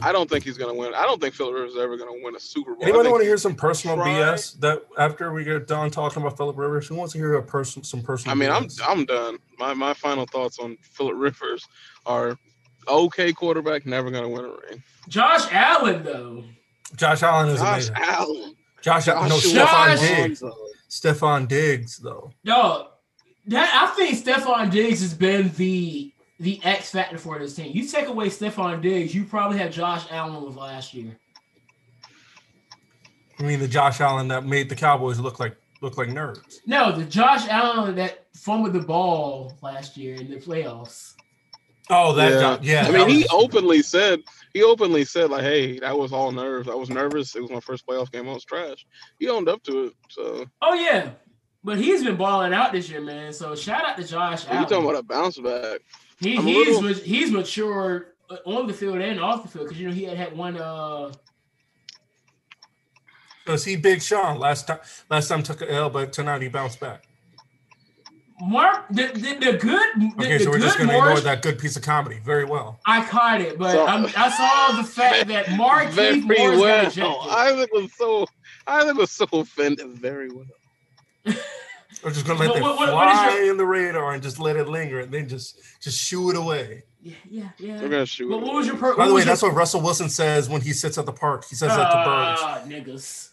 [0.03, 0.95] I don't think he's gonna win.
[0.95, 2.83] I don't think Philip Rivers is ever gonna win a Super Bowl.
[2.83, 4.59] Anybody want to hear some personal try- BS?
[4.61, 7.85] That after we get done talking about Philip Rivers, who wants to hear a person
[7.85, 8.33] some personal?
[8.33, 9.39] I mean, I'm I'm done.
[9.59, 11.69] My my final thoughts on Philip Rivers
[12.07, 12.39] are
[12.89, 14.83] okay quarterback, never gonna win a ring.
[15.09, 16.45] Josh Allen though.
[16.97, 17.95] Josh Allen is Josh amazing.
[17.99, 20.43] Allen, Josh, Allen, no, Joshua Stephon Diggs.
[20.43, 20.67] Alonso.
[20.89, 22.31] Stephon Diggs, though.
[22.45, 22.89] No,
[23.47, 27.73] that I think Stephon Diggs has been the the X factor for this team.
[27.75, 31.17] You take away Stephon Diggs, you probably have Josh Allen was last year.
[33.39, 36.59] I mean, the Josh Allen that made the Cowboys look like look like nerds.
[36.67, 41.16] No, the Josh Allen that fumbled the ball last year in the playoffs.
[41.89, 42.41] Oh, that Yeah.
[42.41, 42.81] Josh- yeah.
[42.87, 44.21] I that mean, he openly said
[44.53, 46.69] he openly said like, "Hey, that was all nerves.
[46.69, 47.37] I was nervous.
[47.37, 48.29] It was my first playoff game.
[48.29, 48.85] I was trash."
[49.19, 49.93] He owned up to it.
[50.09, 51.11] So Oh yeah.
[51.63, 53.33] But he's been balling out this year, man.
[53.33, 55.81] So shout out to Josh you talking about a bounce back?
[56.19, 59.89] he, he's little- he's matured uh, on the field and off the field because you
[59.89, 61.13] know he had had one uh
[63.47, 64.79] Was he Big Sean last time?
[65.11, 67.06] Last time took a L, but tonight he bounced back.
[68.41, 71.59] Mark the the, the good the, Okay, the so we're just gonna ignore that good
[71.59, 72.19] piece of comedy.
[72.25, 72.79] Very well.
[72.87, 76.61] I caught it, but So- I'm, I saw the fact that Mark very Keith Morris
[76.61, 76.83] well.
[76.85, 77.33] got ejected.
[77.33, 78.27] Isaac was so
[78.67, 79.89] Isaac was so offended.
[79.99, 80.45] Very well.
[82.05, 84.39] We're just gonna let What- that what- what fly your- in the radar and just
[84.39, 86.83] let it linger, and then just just shoo it away.
[87.03, 87.81] yeah, yeah, yeah.
[87.81, 88.29] We're gonna shoot.
[88.29, 88.43] But it.
[88.43, 90.73] what was your per- By the way, your- that's what Russell Wilson says when he
[90.75, 91.47] sits at the park.
[91.49, 92.41] He says that to birds.
[92.45, 93.31] Ah, niggas.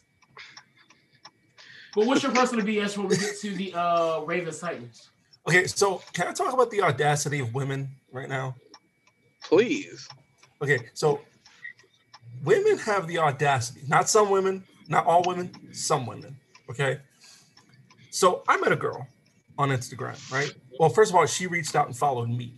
[1.96, 5.10] But what's your personal BS when we get to the uh Ravens Titans?
[5.48, 8.56] Okay, so can I talk about the audacity of women right now?
[9.44, 10.08] Please.
[10.62, 11.22] Okay, so
[12.44, 16.38] women have the audacity, not some women, not all women, some women.
[16.70, 17.00] Okay.
[18.12, 19.08] So I met a girl
[19.58, 20.54] on Instagram, right?
[20.80, 22.54] Well, first of all, she reached out and followed me.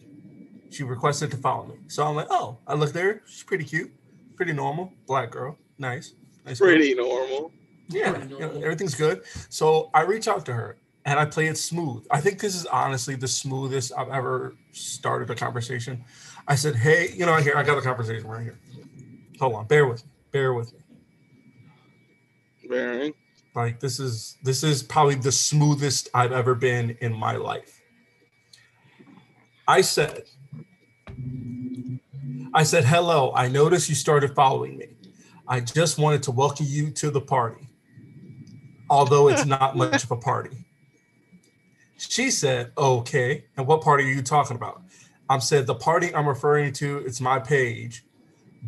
[0.70, 1.76] She requested to follow me.
[1.88, 3.22] So I'm like, oh, I looked there.
[3.26, 3.92] She's pretty cute,
[4.36, 6.14] pretty normal, black girl, nice,
[6.46, 6.60] nice.
[6.60, 6.70] girl.
[6.70, 7.52] Pretty normal.
[7.88, 9.24] Yeah, you know, everything's good.
[9.50, 12.06] So I reach out to her and I play it smooth.
[12.10, 16.04] I think this is honestly the smoothest I've ever started a conversation.
[16.48, 18.60] I said, "Hey, you know, here I got a conversation right here.
[19.40, 20.80] Hold on, bear with me, bear with me.
[22.68, 23.14] Bearing.
[23.54, 27.82] Like this is this is probably the smoothest I've ever been in my life."
[29.68, 30.24] I said,
[32.54, 33.32] "I said hello.
[33.36, 34.88] I noticed you started following me.
[35.48, 37.65] I just wanted to welcome you to the party."
[38.90, 40.66] Although it's not much of a party.
[41.98, 43.46] She said, okay.
[43.58, 44.82] And what party are you talking about?
[45.30, 48.06] I'm said the party I'm referring to, it's my page.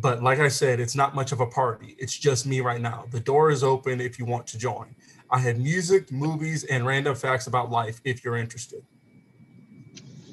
[0.00, 1.96] But like I said, it's not much of a party.
[1.98, 3.06] It's just me right now.
[3.10, 4.94] The door is open if you want to join.
[5.30, 8.82] I had music, movies, and random facts about life if you're interested.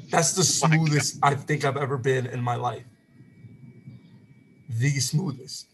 [0.09, 2.85] That's the smoothest I think I've ever been in my life.
[4.69, 5.67] The smoothest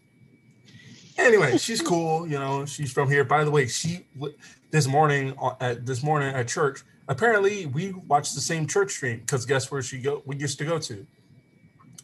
[1.26, 2.28] anyway, she's cool.
[2.28, 3.24] You know, she's from here.
[3.24, 4.06] By the way, she
[4.72, 6.84] this morning uh, at this morning at church.
[7.08, 10.22] Apparently, we watched the same church stream because guess where she go?
[10.26, 11.06] We used to go to.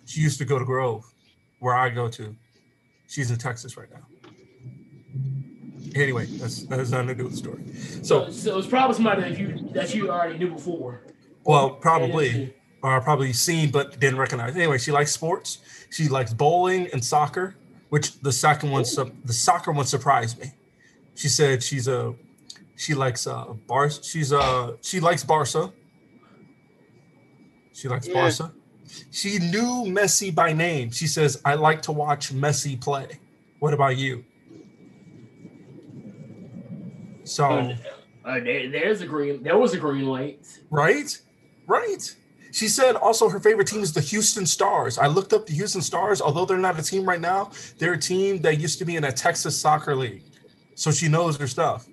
[0.06, 1.06] She used to go to Grove,
[1.60, 2.36] where I go to.
[3.08, 4.06] She's in Texas right now.
[5.96, 7.64] Anyway, that's that has nothing to do with the story.
[8.04, 11.02] So, So, so it's probably somebody that you that you already knew before.
[11.44, 12.54] well, probably.
[12.84, 14.56] or probably seen but didn't recognize.
[14.56, 15.60] Anyway, she likes sports.
[15.90, 17.56] She likes bowling and soccer,
[17.90, 20.54] which the second one, the soccer one surprised me.
[21.16, 22.14] She said she's a,
[22.76, 23.90] she likes uh Bar.
[23.90, 25.72] She's uh she likes Barca.
[27.74, 28.14] She likes Yeah.
[28.14, 28.54] Barca.
[29.12, 30.92] She knew Messi by name.
[30.92, 33.20] She says, "I like to watch Messi play."
[33.60, 34.24] What about you?
[37.24, 37.46] So.
[37.46, 37.76] Uh,
[38.24, 39.44] uh, there, there's a green.
[39.44, 40.46] There was a green light.
[40.70, 41.20] Right?
[41.66, 42.16] Right.
[42.52, 44.98] She said also her favorite team is the Houston Stars.
[44.98, 48.00] I looked up the Houston Stars, although they're not a team right now, they're a
[48.00, 50.24] team that used to be in a Texas soccer league.
[50.76, 51.88] So she knows her stuff,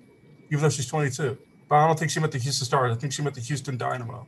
[0.51, 1.37] even though she's 22.
[1.67, 2.95] But I don't think she meant the Houston Stars.
[2.95, 4.27] I think she meant the Houston Dynamo.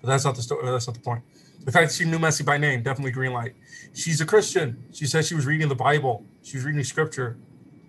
[0.00, 0.66] But that's not the story.
[0.66, 1.22] That's not the point.
[1.64, 3.54] The fact she knew Messi by name, definitely green light.
[3.94, 4.84] She's a Christian.
[4.92, 6.24] She said she was reading the Bible.
[6.42, 7.38] She was reading scripture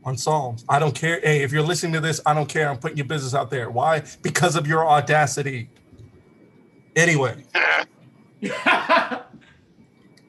[0.05, 0.63] on Psalms.
[0.69, 1.19] I don't care.
[1.21, 2.69] Hey, if you're listening to this, I don't care.
[2.69, 3.69] I'm putting your business out there.
[3.69, 4.03] Why?
[4.21, 5.69] Because of your audacity.
[6.95, 7.43] Anyway,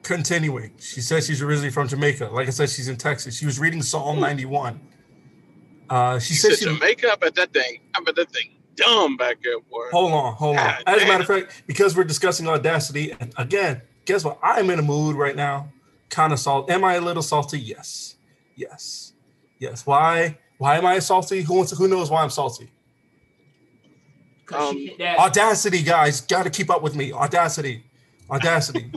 [0.03, 0.71] continuing.
[0.79, 2.27] She says she's originally from Jamaica.
[2.31, 3.37] Like I said, she's in Texas.
[3.37, 4.79] She was reading Psalm 91.
[5.89, 6.65] Uh, she She said said she.
[6.65, 7.11] Jamaica.
[7.11, 7.79] I bet that thing.
[7.95, 9.85] I bet that thing dumb back there, boy.
[9.91, 10.63] Hold on, hold on.
[10.65, 14.39] God As a matter of fact, because we're discussing audacity, and again, guess what?
[14.43, 15.71] I'm in a mood right now.
[16.09, 16.69] Kind of salt.
[16.69, 17.59] Am I a little salty?
[17.59, 18.15] Yes.
[18.55, 19.13] Yes.
[19.59, 19.85] Yes.
[19.85, 20.37] Why?
[20.57, 21.41] Why am I salty?
[21.41, 21.77] Who wants?
[21.77, 22.71] Who knows why I'm salty?
[24.47, 25.19] 'Cause she Um.
[25.19, 27.11] Audacity, guys, got to keep up with me.
[27.13, 27.83] Audacity,
[28.31, 28.91] audacity.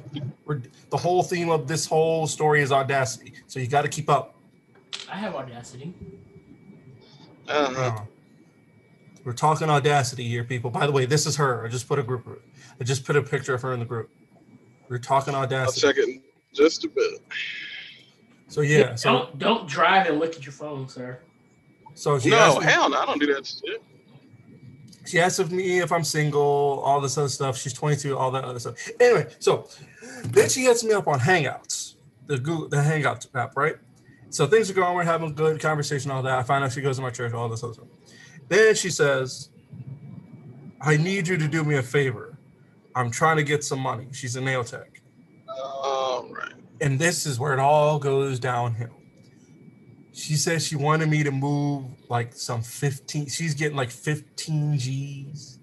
[0.47, 4.09] We're, the whole theme of this whole story is audacity, so you got to keep
[4.09, 4.35] up.
[5.11, 5.93] I have audacity.
[7.49, 7.81] Uh-huh.
[7.83, 8.01] Uh,
[9.25, 10.71] we're talking audacity here, people.
[10.71, 11.65] By the way, this is her.
[11.67, 12.43] I just put a group.
[12.81, 14.09] I just put a picture of her in the group.
[14.89, 15.35] We're talking Audacity.
[15.37, 15.81] I'll audacity.
[15.81, 16.23] check it in
[16.55, 17.21] just a bit.
[18.49, 21.21] So yeah, so don't don't drive and look at your phone, sir.
[21.95, 23.83] so no, asked, hell no, I don't do that shit.
[25.11, 26.41] She asked of me if I'm single,
[26.85, 27.59] all this other stuff.
[27.59, 28.77] She's 22, all that other stuff.
[29.01, 29.69] Anyway, so
[30.27, 31.95] then she hits me up on Hangouts,
[32.27, 33.77] the Google, the Hangouts app, right?
[34.31, 36.39] So things are going, we're having a good conversation, all that.
[36.39, 37.89] I find out she goes to my church, all this other stuff.
[38.49, 39.49] Then she says,
[40.81, 42.39] I need you to do me a favor.
[42.95, 44.07] I'm trying to get some money.
[44.13, 45.03] She's a nail tech.
[45.49, 46.53] All right.
[46.81, 49.00] And this is where it all goes downhill.
[50.21, 55.59] She says she wanted me to move like some 15, she's getting like 15 G's.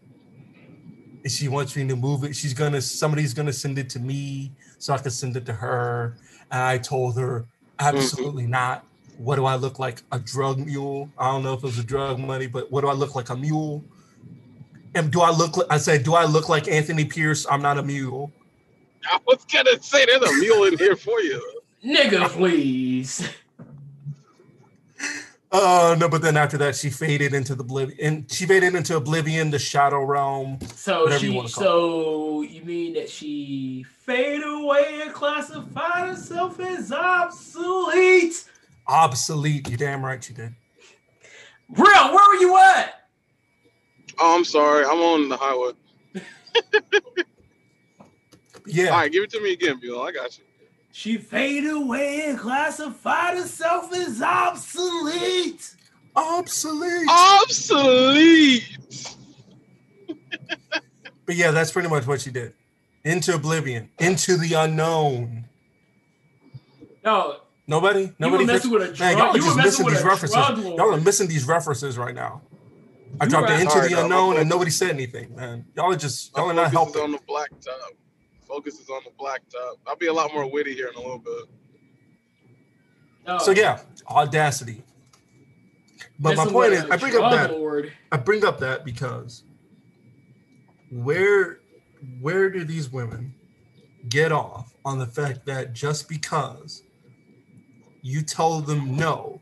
[1.23, 2.35] And she wants me to move it.
[2.35, 6.17] She's gonna, somebody's gonna send it to me so I can send it to her.
[6.51, 7.45] And I told her,
[7.77, 8.51] absolutely mm-hmm.
[8.53, 8.85] not.
[9.19, 10.01] What do I look like?
[10.11, 11.11] A drug mule?
[11.19, 13.29] I don't know if it was a drug money, but what do I look like?
[13.29, 13.83] A mule?
[14.95, 17.45] And do I look like, I said, do I look like Anthony Pierce?
[17.47, 18.31] I'm not a mule.
[19.05, 21.61] I was gonna say there's a mule in here for you.
[21.85, 23.29] Nigga, please.
[25.51, 26.09] Oh no!
[26.09, 27.97] But then after that, she faded into the oblivion.
[28.01, 30.59] And she faded into oblivion, the shadow realm.
[30.75, 31.37] So Whatever you she.
[31.37, 38.43] wanna call So you mean that she fade away and classified herself as obsolete?
[38.87, 39.69] Obsolete.
[39.69, 40.53] You damn right you did.
[41.69, 43.07] Real, where were you at?
[44.19, 44.83] Oh, I'm sorry.
[44.85, 45.71] I'm on the highway.
[48.69, 48.89] Yeah.
[48.89, 50.01] All right, give it to me again, Bill.
[50.01, 50.43] I got you.
[50.97, 55.75] She faded away and classified herself as obsolete.
[56.15, 57.07] Obsolete.
[57.07, 58.63] Obsolete.
[61.27, 62.53] But yeah, that's pretty much what she did.
[63.03, 65.45] Into oblivion, into the unknown.
[67.03, 68.45] No, Nobody, you were nobody.
[68.45, 70.33] messing with a Man, y'all are You just missing these references.
[70.35, 72.41] drug Y'all are missing these references right now.
[73.19, 75.35] I You dropped were- the into the unknown, and nobody said anything.
[75.35, 77.01] Man, y'all are just y'all My are not focus helping.
[77.03, 77.91] on the black top.
[78.47, 79.77] Focus is on the black top.
[79.85, 81.45] I'll be a lot more witty here in a little bit.
[83.27, 84.83] No, So yeah, audacity.
[86.19, 87.93] But my messing point is, a I bring up that lord.
[88.11, 89.43] I bring up that because
[90.89, 91.59] where
[92.21, 93.33] where do these women
[94.09, 96.83] get off on the fact that just because
[98.01, 99.41] you told them no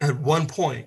[0.00, 0.86] at one point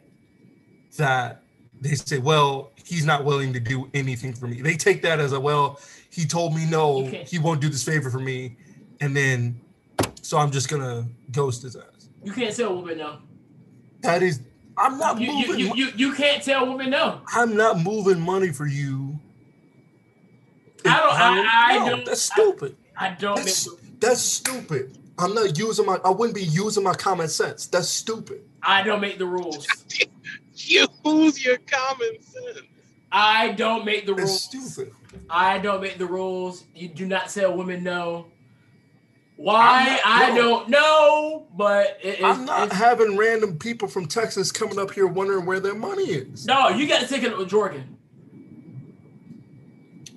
[0.98, 1.44] that
[1.82, 4.62] they say, well, he's not willing to do anything for me.
[4.62, 5.80] They take that as a well,
[6.14, 8.56] he told me no, he won't do this favor for me,
[9.02, 9.60] and then
[10.22, 12.10] so I'm just gonna ghost his ass.
[12.24, 13.18] You can't tell women no.
[14.02, 14.42] That is
[14.78, 17.22] I'm not You, you, moving you, you, you can't tell women no.
[17.34, 19.20] I'm not moving money for you.
[20.86, 22.76] I don't- I- I No, don't- That's stupid.
[22.98, 24.98] I don't That's, the, that's stupid.
[25.18, 25.98] I'm not using my.
[26.06, 27.68] I wouldn't be using my common sense.
[27.68, 28.42] That's stupid.
[28.62, 29.68] I don't make the rules.
[30.56, 32.62] Use your common sense.
[33.12, 34.44] I don't make the That's rules.
[34.44, 34.94] stupid.
[35.30, 36.64] I don't make the rules.
[36.76, 38.28] You do not tell women no.
[39.36, 39.86] Why?
[39.86, 40.36] not- I no.
[40.36, 44.92] don't know, but it, it, I'm not it's- having random people from Texas coming up
[44.92, 46.46] here wondering where their money is.
[46.46, 46.70] no.
[46.70, 47.98] You got to take it with Jordan.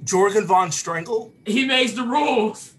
[0.05, 1.33] Jorgen von Strangle.
[1.45, 2.75] He makes the rules.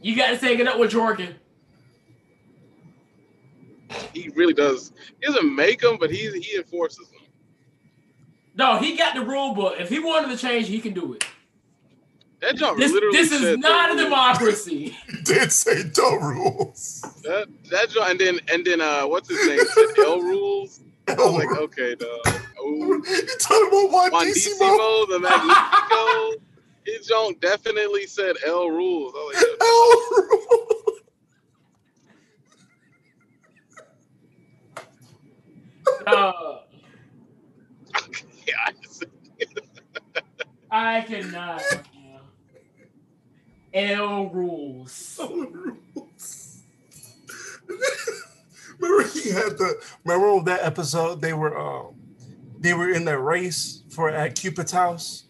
[0.00, 1.34] You got to take it up with Jorgen.
[4.12, 4.92] He really does.
[5.20, 7.20] He doesn't make them, but he he enforces them.
[8.54, 9.76] No, he got the rule book.
[9.78, 11.24] If he wanted to change, he can do it.
[12.40, 14.04] That jump This, literally this is not a rules.
[14.04, 14.96] democracy.
[15.10, 17.00] He did say the rules.
[17.22, 20.80] That that jump, and then and then uh, what's his name said L rules.
[21.08, 22.40] I was like, okay, dog.
[22.60, 23.02] Ooh.
[23.08, 25.06] you talking about Juan Decimo?
[25.08, 26.44] The Magnifico.
[26.84, 29.12] His jump definitely said L rules.
[29.16, 30.77] I was like, L rules.
[36.16, 36.58] Uh,
[38.46, 39.04] yeah, I just-
[40.70, 41.62] I cannot.
[43.74, 45.18] L rules.
[48.78, 51.94] remember he had the remember that episode they were um
[52.60, 55.24] they were in that race for at Cupid's house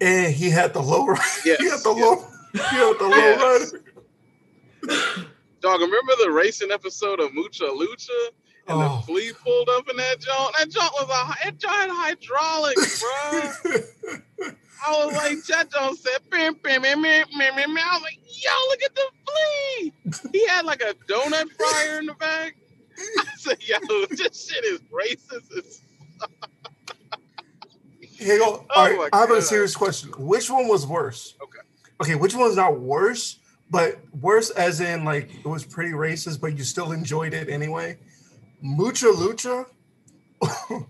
[0.00, 1.84] and he had the low Yes, he had the yes.
[1.84, 3.72] low he had the low Yes.
[3.72, 5.26] rider.
[5.60, 8.30] Dog, remember the racing episode of Mucha Lucha?
[8.66, 8.96] And Oh.
[9.00, 10.54] the flea pulled up in that joint.
[10.58, 14.50] That joint was a that joint had hydraulics, bro.
[14.86, 17.78] I was like, that joint said, bam, bam, bam, bam, bam, bam.
[17.78, 20.30] I was like, yo, look at the flea.
[20.32, 22.56] He had like a donut fryer in the back.
[23.18, 23.78] I said, yo,
[24.10, 25.46] this shit is racist.
[25.50, 25.80] It's,
[28.16, 30.10] Hey, yo, Oh all right, I have a serious question.
[30.16, 31.34] Which one was worse?
[31.42, 31.58] Okay.
[32.00, 33.38] Okay, which one's not worse,
[33.70, 37.98] but worse as in like it was pretty racist, but you still enjoyed it anyway?
[38.64, 39.66] Mucha Lucha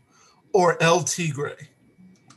[0.52, 1.56] or El Tigre?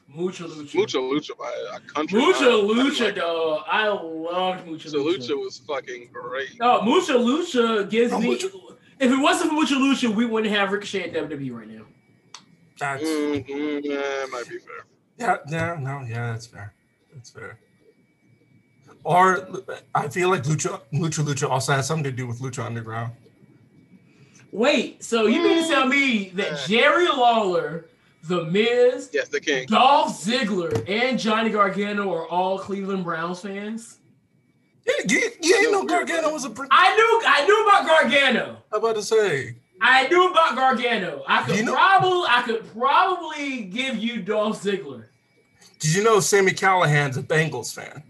[0.07, 0.75] Mucha Lucha.
[0.75, 2.19] Mucha Lucha by a country.
[2.19, 2.63] Mucha mile.
[2.63, 3.63] Lucha, Like, dog.
[3.71, 5.29] I loved Mucha Mucha Lucha.
[5.29, 6.59] Lucha was fucking great.
[6.59, 8.29] No, Mucha Lucha gives Oh, me.
[8.29, 8.47] Mucha-
[8.99, 11.83] If it wasn't for Mucha Lucha, we wouldn't have Ricochet at WWE right now.
[12.79, 14.85] That's Mm-hmm, yeah, might be fair.
[15.17, 16.73] yeah, yeah, no, yeah, that's fair.
[17.13, 17.59] That's fair.
[19.03, 19.47] Or
[19.95, 23.13] I feel like Lucha Lucha Lucha also has something to do with Lucha Underground.
[24.51, 27.85] Wait, so you mean to tell me that Jerry Lawler,
[28.23, 29.67] The Miz, Yes, the king.
[29.67, 33.99] Dolph Ziggler, and Johnny Gargano are all Cleveland Browns fans?
[34.85, 36.49] Yeah, you, you ain't know Gargano was a.
[36.49, 38.57] Pre- I knew I knew about Gargano.
[38.71, 39.55] I'm about to say.
[39.81, 41.23] I knew about Gargano.
[41.27, 45.05] I could You know- probably I could probably give you Dolph Ziggler.
[45.79, 48.01] Did you know Sami Callihan's a Bengals fan?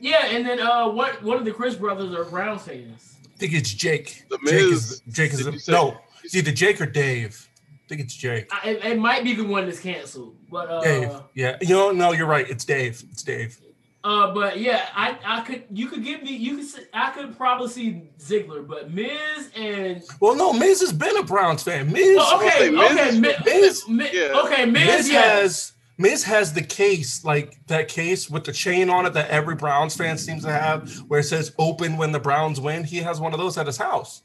[0.00, 1.22] Yeah, and then uh, what?
[1.22, 3.09] One of the Chris brothers are Browns fans.
[3.40, 4.26] I think it's Jake.
[4.28, 4.90] The Jake Miz.
[4.92, 5.96] is Jake is Did the, you say- no.
[6.22, 7.48] It's either Jake or Dave.
[7.72, 8.50] I think it's Jake.
[8.52, 11.10] I, it, it might be the one that's canceled, but uh, Dave.
[11.32, 11.56] Yeah.
[11.62, 12.46] You know, no, you're right.
[12.50, 13.02] It's Dave.
[13.10, 13.58] It's Dave.
[14.04, 17.68] uh, but yeah, I I could you could give me you could I could probably
[17.68, 21.90] see Ziggler, but Miz and Well, no, Miz has been a Browns fan.
[21.90, 24.42] Miz, oh, okay say Miz okay is- Mi- Miz- Mi- yeah.
[24.44, 25.20] okay Miz, Miz yeah.
[25.22, 29.54] has Miz has the case, like that case with the chain on it that every
[29.54, 33.20] Browns fan seems to have, where it says "Open when the Browns win." He has
[33.20, 34.22] one of those at his house.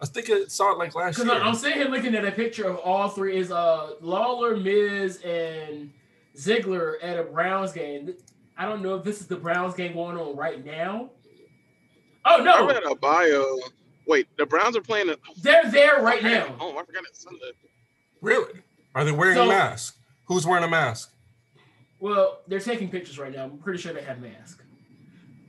[0.00, 1.28] I think I saw it like last year.
[1.32, 5.92] I'm sitting here looking at a picture of all three is uh Lawler, Miz, and
[6.36, 8.14] Ziggler at a Browns game.
[8.56, 11.10] I don't know if this is the Browns game going on right now.
[12.24, 12.52] Oh no!
[12.52, 13.58] I no, read a bio.
[14.06, 15.10] Wait, the Browns are playing.
[15.10, 16.54] A, they're there right now.
[16.60, 17.50] Oh, I forgot it's Sunday.
[18.22, 18.60] Really?
[18.94, 19.95] Are they wearing So- a mask?
[20.26, 21.12] Who's wearing a mask?
[21.98, 23.44] Well, they're taking pictures right now.
[23.44, 24.62] I'm pretty sure they have masks.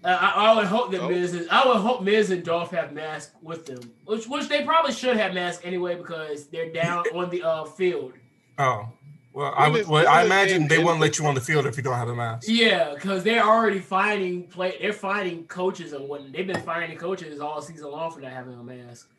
[0.03, 1.09] Uh, I, I would hope that Oh.
[1.09, 1.47] Miz is.
[1.49, 5.17] I would hope Miz and Dolph have masks with them, which which they probably should
[5.17, 8.13] have masks anyway because they're down on the uh, field.
[8.59, 8.87] Oh,
[9.33, 9.87] well, I would.
[9.87, 12.15] Well, I imagine they won't let you on the field if you don't have a
[12.15, 12.47] mask.
[12.47, 14.77] Yeah, because they're already finding play.
[14.79, 18.53] They're finding coaches and what they've been finding coaches all season long for not having
[18.53, 19.09] a mask.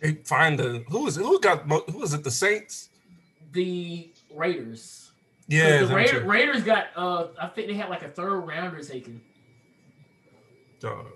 [0.00, 1.22] They find the who is it?
[1.22, 2.22] who got who is it?
[2.24, 2.87] The Saints?
[3.52, 5.10] The Raiders.
[5.46, 6.88] Yeah, the Ra- Raiders got.
[6.94, 9.20] Uh, I think they had like a third rounder taken.
[10.80, 11.06] Dog.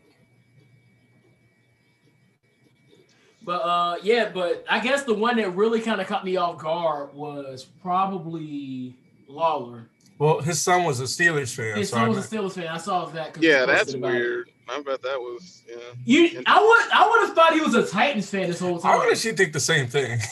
[3.45, 6.59] But uh, yeah, but I guess the one that really kind of caught me off
[6.59, 8.97] guard was probably
[9.29, 9.89] Lawler.
[10.19, 11.77] Well, his son was a Steelers fan.
[11.79, 12.69] His so son I was meant- a Steelers fan.
[12.69, 13.35] I saw that.
[13.35, 14.07] 'cause Yeah, that's posted it.
[14.07, 14.51] weird.
[14.69, 15.77] I bet that was yeah.
[16.05, 18.93] You, I would, I would have thought he was a Titans fan this whole time.
[18.93, 20.21] I time honestly think the same thing.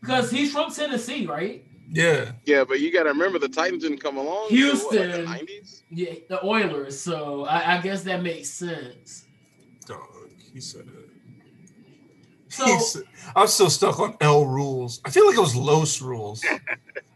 [0.00, 1.64] because he's from Tennessee, right?
[1.92, 2.32] yeah.
[2.44, 4.48] Yeah, but you got to remember the Titans didn't come along.
[4.50, 5.24] until, what, like, the Houston.
[5.24, 5.82] nineties.
[5.90, 7.00] Yeah, the Oilers.
[7.00, 9.24] So I, I guess that makes sense.
[9.86, 10.06] Dog.
[10.52, 11.08] He said it.
[12.48, 13.02] So said-
[13.36, 15.00] I'm still stuck on L rules.
[15.04, 16.44] I feel like it was Los rules.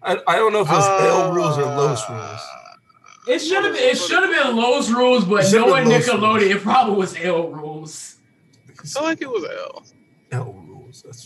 [0.02, 2.40] I, I don't know if it was L rules or Los uh, rules.
[3.28, 5.92] it should have been, it should have been Lowe's rules, but It should've knowing been
[5.92, 8.16] Lowe's Nickelodeon, it probably was L rules.
[8.68, 9.84] I feel like it was L.
[10.32, 11.02] L rules.
[11.02, 11.24] That's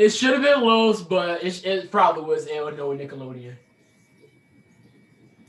[0.00, 3.54] It should have been Lowe's, but it, it probably was L no Nickelodeon.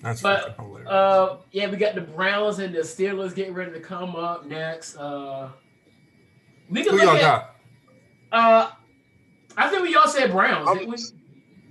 [0.02, 0.60] That's But.
[0.86, 4.98] Uh, yeah, we got the Browns and the Steelers getting ready to come up next.
[4.98, 5.52] Uh,
[6.70, 7.22] we can Who look y'all at.
[7.22, 7.56] got?
[8.34, 8.72] Uh,
[9.56, 10.68] I think we all said Browns.
[10.68, 10.98] I'm- didn't we?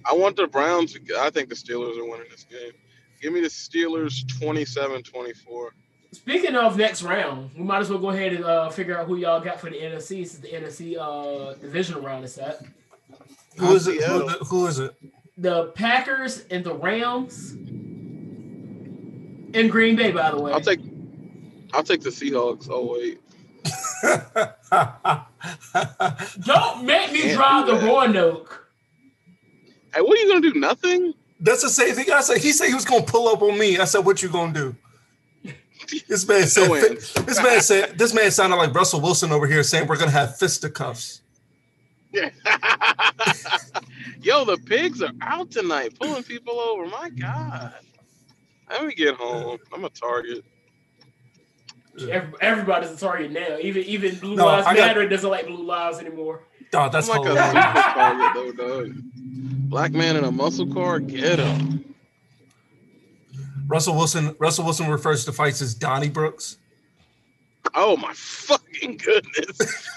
[0.06, 0.96] I want the Browns.
[1.18, 2.72] I think the Steelers are winning this game.
[3.20, 5.68] Give me the Steelers 27-24.
[6.12, 9.16] Speaking of next round, we might as well go ahead and uh, figure out who
[9.16, 12.62] y'all got for the NFC since the NFC uh, divisional round is set.
[13.58, 14.02] Who is it?
[14.02, 14.94] Who, who is it?
[15.38, 17.52] The Packers and the Rams
[19.54, 20.52] in Green Bay, by the way.
[20.52, 20.80] I'll take.
[21.72, 22.68] I'll take the Seahawks.
[22.70, 23.20] Oh wait.
[26.44, 27.86] Don't make me Can't drop the that.
[27.86, 28.66] Roanoke.
[29.94, 30.58] Hey, what are you gonna do?
[30.58, 31.14] Nothing.
[31.38, 32.38] That's the same thing I said.
[32.38, 33.78] He said he was gonna pull up on me.
[33.78, 34.74] I said, "What you gonna do?"
[36.08, 36.68] This man said.
[36.68, 36.74] No
[37.24, 37.98] this man said.
[37.98, 41.22] This man sounded like Russell Wilson over here saying we're gonna have fisticuffs.
[44.22, 46.86] Yo, the pigs are out tonight, pulling people over.
[46.86, 47.72] My God.
[48.68, 49.58] Let me get home.
[49.72, 50.44] I'm a target.
[52.40, 53.58] Everybody's a target now.
[53.60, 56.44] Even even Blue No, Lives I got- Matter doesn't like Blue Lives anymore.
[56.70, 57.54] Dog, that's I'm like hilarious.
[57.54, 57.62] a
[57.92, 58.92] target though, dog.
[59.70, 61.94] Black man in a muscle car, get him.
[63.70, 64.34] Russell Wilson.
[64.38, 66.56] Russell Wilson refers to fights as donnybrooks.
[67.74, 69.88] Oh my fucking goodness.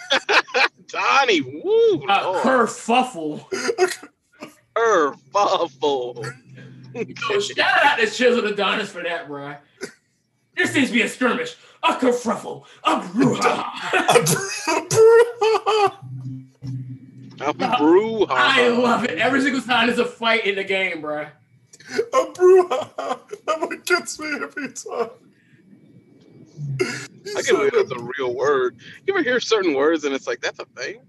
[0.88, 2.44] Donnie, woo, Uh, Lord.
[2.44, 3.46] kerfuffle.
[4.76, 6.34] Kerfuffle.
[7.28, 9.56] So shout out to Chisel Adonis for that, bro.
[10.56, 13.72] There seems to be a skirmish, a kerfuffle, a brouhaha.
[17.42, 18.28] I'm brouhaha.
[18.30, 19.18] I love it.
[19.18, 21.28] Every single time there's a fight in the game, bro.
[21.92, 23.20] A brouhaha.
[23.46, 25.10] That one gets me every time.
[27.36, 28.78] I can believe that's a real word.
[29.06, 31.02] You ever hear certain words and it's like that's a thing?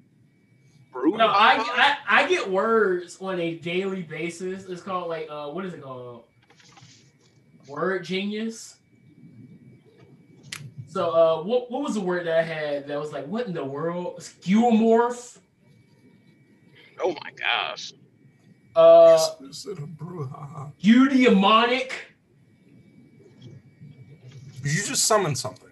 [0.92, 1.18] Brouhaha.
[1.18, 4.66] No, I, I I get words on a daily basis.
[4.66, 6.24] It's called like uh what is it called?
[7.66, 8.76] Word genius.
[10.86, 13.54] So uh what what was the word that I had that was like what in
[13.54, 14.18] the world?
[14.18, 15.38] Skeuomorph?
[17.02, 17.92] oh my gosh.
[18.76, 19.18] Uh
[19.48, 20.72] Is it a brouhaha?
[20.82, 21.92] eudaimonic.
[24.62, 25.68] You just summoned something.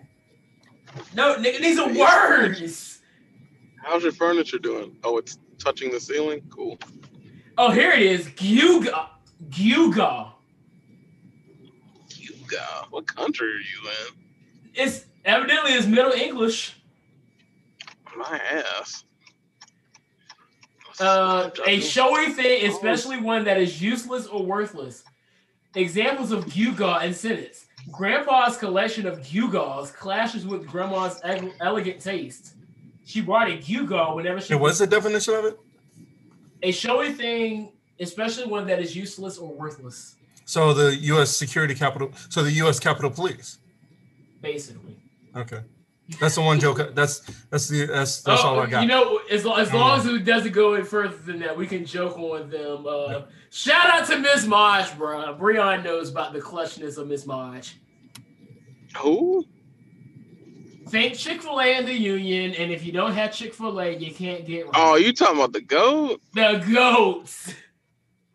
[1.15, 3.01] No, nigga, these are words.
[3.83, 4.97] How's your furniture doing?
[5.03, 6.43] Oh, it's touching the ceiling?
[6.51, 6.79] Cool.
[7.59, 8.27] Oh, here it is.
[8.29, 9.09] Gyuga.
[9.49, 10.33] Gyuga.
[12.17, 12.67] Yuga.
[12.91, 14.71] What country are you in?
[14.75, 16.77] It's evidently it's Middle English.
[18.17, 19.05] My ass.
[21.03, 25.03] Uh, a showy thing, especially one that is useless or worthless.
[25.75, 27.67] Examples of gewgaw in sentence.
[27.91, 32.55] Grandpa's collection of gewgaws clashes with grandma's ele- elegant taste.
[33.05, 35.59] She brought a gewgaw whenever she And what's the definition of it?
[36.63, 41.37] a showy thing, especially one that is useless or worthless, So the U.S.
[41.37, 42.13] Security Capital.
[42.29, 42.79] So the U.S.
[42.79, 43.59] Capitol Police.
[44.41, 44.97] basically.
[45.35, 45.61] Okay,
[46.21, 46.95] that's the one joke.
[46.95, 48.79] That's that's the that's that's all I got.
[48.79, 51.57] Oh, You know, as, lo- as long as it doesn't go any further than that,
[51.57, 52.87] we can joke on them.
[52.87, 55.37] Uh, Shout out to Miss March, bro.
[55.39, 57.77] Breon knows about the clutchness of Miss March.
[58.99, 59.45] Who?
[60.89, 63.97] Think Chick Fil A and the Union, and if you don't have Chick Fil A,
[63.97, 64.73] you can't get right.
[64.75, 66.21] Oh, you talking about the goat?
[66.35, 67.55] the goats.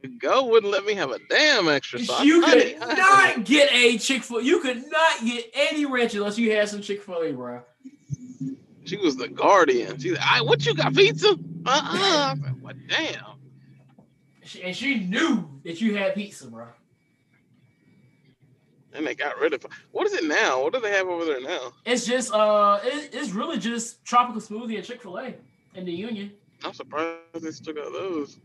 [0.02, 2.24] The goat wouldn't let me have a damn extra sauce.
[2.24, 2.96] You Honey, could honey.
[2.98, 4.42] not get a Chick Fil.
[4.42, 7.62] You could not get any ranch unless you had some Chick Fil A, bro.
[8.86, 10.00] She was the guardian.
[10.00, 11.30] She's like, I, what you got, pizza?
[11.30, 11.36] Uh-uh.
[11.66, 13.24] I said, what, damn.
[14.44, 16.68] She- And she knew that you had pizza, bro.
[18.94, 19.72] And they got rid of it.
[19.92, 20.62] What is it now?
[20.64, 21.74] What do they have over there now?
[21.86, 25.36] It's just uh, it, it's really just tropical smoothie and Chick Fil A
[25.76, 26.32] in the Union.
[26.64, 28.40] I'm surprised they still got those.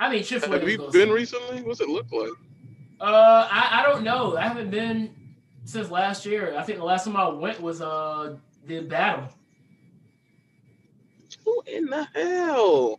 [0.00, 0.58] I mean, Chick Fil A.
[0.58, 1.60] Have you been recently?
[1.60, 2.30] What's it look like?
[3.00, 4.36] Uh, I, I don't know.
[4.36, 5.14] I haven't been
[5.64, 6.56] since last year.
[6.56, 8.36] I think the last time I went was uh
[8.66, 9.28] the battle.
[11.44, 12.98] Who in the hell?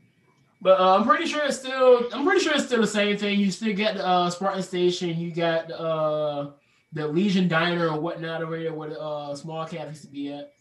[0.61, 2.07] But uh, I'm pretty sure it's still.
[2.13, 3.39] I'm pretty sure it's still the same thing.
[3.39, 5.19] You still get the uh, Spartan Station.
[5.19, 6.51] You got uh
[6.93, 10.31] the Legion Diner or whatnot over there where the uh, small cap used to be
[10.31, 10.53] at.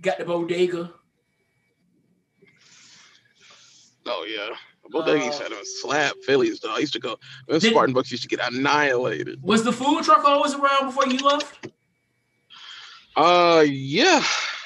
[0.00, 0.92] Got the bodega.
[4.06, 4.54] Oh yeah.
[4.90, 6.76] Bodega to have them slap Phillies, dog.
[6.76, 7.16] I used to go.
[7.48, 9.42] Those Did- Spartan Bucks used to get annihilated.
[9.42, 11.68] Was the food truck always around before you left?
[13.16, 14.22] Uh, yeah.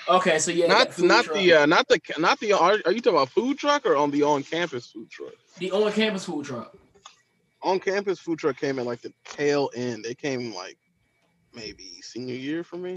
[0.09, 1.37] Okay, so yeah, not not truck.
[1.37, 2.55] the uh, not the not the.
[2.55, 5.35] Are, are you talking about food truck or on the on campus food truck?
[5.59, 6.75] the on campus food truck.
[7.63, 10.05] On campus food truck came in like the tail end.
[10.05, 10.79] They came like
[11.55, 12.97] maybe senior year for me.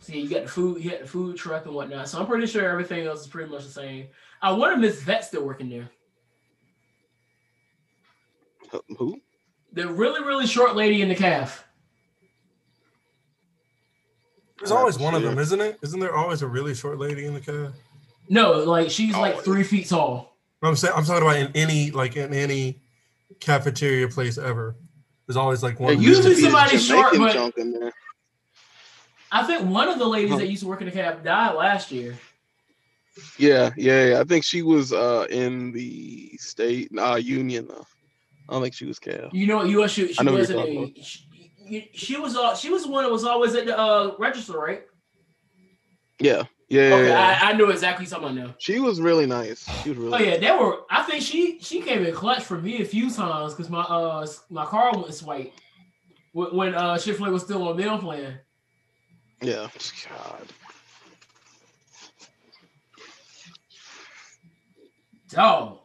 [0.00, 2.08] So yeah, you got the food, you got the food truck and whatnot.
[2.08, 4.08] So I'm pretty sure everything else is pretty much the same.
[4.42, 5.88] I wonder if Miss Vet still working there.
[8.98, 9.20] Who?
[9.72, 11.66] The really, really short lady in the calf.
[14.58, 15.78] There's always one of them, isn't it?
[15.82, 17.74] Isn't there always a really short lady in the cast?
[18.28, 19.40] No, like she's like Oh.
[19.40, 20.36] three feet tall.
[20.62, 22.80] I'm saying I'm talking about in any like in any
[23.40, 24.76] cafeteria place ever.
[25.26, 25.94] There's always like one.
[25.94, 27.92] There used to used be a somebody short, but- junk in there.
[29.32, 31.92] I think one of the ladies that used to work in the calf died last
[31.92, 32.18] year.
[33.38, 34.20] Yeah, yeah, yeah.
[34.20, 37.86] I think she was uh in the state uh union though.
[38.48, 39.28] I don't think she was Cal.
[39.32, 39.68] You know what?
[39.68, 43.04] you she, she was what you're a, she, she was uh, she was the one
[43.04, 44.82] that was always at the uh, register, right?
[46.18, 46.94] Yeah, yeah, yeah.
[46.96, 47.38] Okay, yeah.
[47.42, 48.54] I, I know exactly someone now.
[48.58, 49.64] She was really nice.
[49.82, 50.12] She was really.
[50.12, 50.80] Oh yeah, they were.
[50.90, 54.26] I think she she came in clutch for me a few times because my uh
[54.50, 55.52] my car went swipe
[56.32, 58.40] when, when uh Chick Fil A was still on meal plan.
[59.42, 59.68] Yeah.
[60.08, 60.46] God.
[65.30, 65.78] Dog,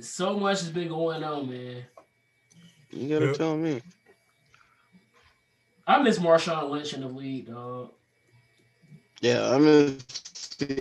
[0.00, 1.84] so much has been going on, man.
[2.90, 3.36] You gotta Yep.
[3.36, 3.82] tell me.
[5.86, 7.90] I miss Marshawn Lynch in the league, dog.
[9.20, 9.98] Yeah, I mean,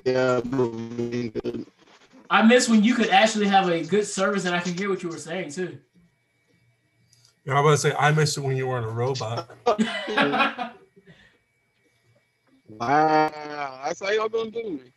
[0.06, 1.66] yeah, being good.
[2.30, 5.04] I miss when you could actually have a good service and I could hear what
[5.04, 5.78] you were saying too.
[7.46, 9.50] Yeah, I'm about to say I miss it when you weren't a robot.
[12.80, 14.94] Wow, that's how y'all gonna do me.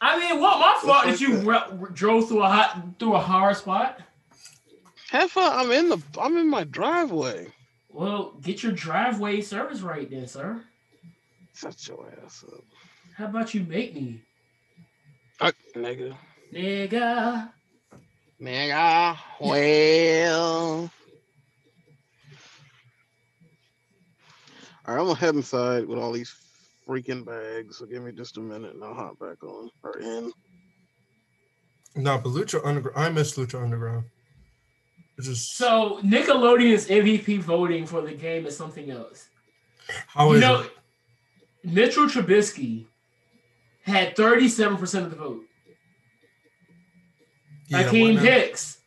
[0.00, 3.56] I mean, what my fault that you re- drove through a hot through a hard
[3.56, 4.00] spot?
[5.10, 5.52] Have fun.
[5.54, 6.02] I'm in the.
[6.20, 7.48] I'm in my driveway.
[7.90, 10.60] Well, get your driveway service right then, sir.
[11.54, 12.62] Shut your ass up,
[13.16, 14.20] How about you make me,
[15.40, 16.14] uh, nigga.
[16.54, 17.50] nigga?
[18.40, 19.18] Nigga.
[19.40, 20.90] Well.
[24.86, 26.34] All right, I'm gonna head inside with all these
[26.88, 27.78] freaking bags.
[27.78, 30.32] So give me just a minute and I'll hop back on or in.
[31.94, 32.98] No, but Lucha Underground.
[32.98, 34.04] I miss Lucha Underground.
[35.16, 39.28] It's just So Nickelodeon's MVP voting for the game is something else.
[40.06, 40.70] how you know, it?
[41.64, 42.86] Mitchell Trubisky
[43.82, 45.44] had 37% of the vote.
[47.66, 48.30] Yeah, Akiem what now?
[48.30, 48.78] Hicks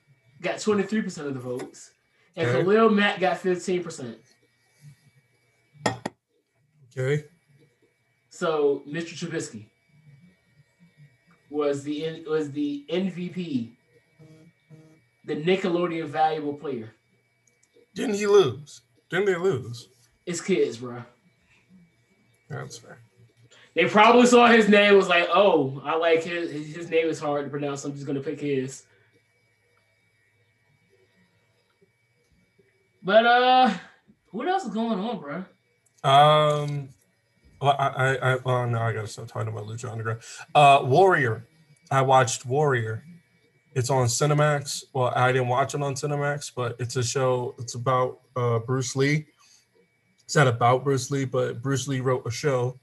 [0.42, 1.92] got 23% of the votes.
[2.36, 2.64] And Okay.
[2.64, 4.16] Khalil Mack got 15%.
[6.98, 7.26] Okay.
[8.42, 9.14] So Mr.
[9.14, 9.68] Trubisky
[11.52, 13.70] was the was the MVP,
[15.26, 16.92] the Nickelodeon valuable player.
[17.94, 18.82] Didn't he lose?
[19.12, 19.90] Didn't they lose?
[20.26, 21.04] It's kids, bro.
[22.50, 22.98] That's fair.
[23.76, 27.46] They probably saw his name was like, oh, I like his his name is hard
[27.46, 27.86] to pronounce.
[27.86, 28.86] I'm just gonna pick his.
[33.04, 33.72] But uh,
[34.32, 35.46] what else is going on, bro?
[36.04, 36.90] Um,
[37.62, 40.22] well, I, I, I, oh no, I gotta stop talking about Lucha Underground.
[40.56, 41.48] Uh, Warrior.
[41.92, 43.04] I watched Warrior.
[43.74, 44.84] It's on Cinemax.
[44.94, 47.56] Well, I didn't watch it on Cinemax, but it's a show.
[47.60, 49.26] It's about uh, Bruce Lee.
[50.26, 52.80] It's not about Bruce Lee, but Bruce Lee wrote a show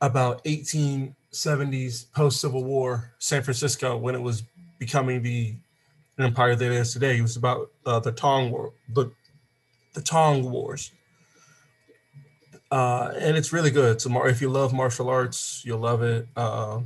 [0.00, 4.42] about 1870s post Civil War San Francisco when it was
[4.78, 5.54] becoming the
[6.18, 7.18] empire that it is today.
[7.18, 9.10] It was about uh, the Tong War, the
[9.94, 10.92] the Tong Wars
[12.70, 14.00] uh, and it's really good.
[14.00, 16.26] So, if you love martial arts, you'll love it.
[16.36, 16.80] Uh,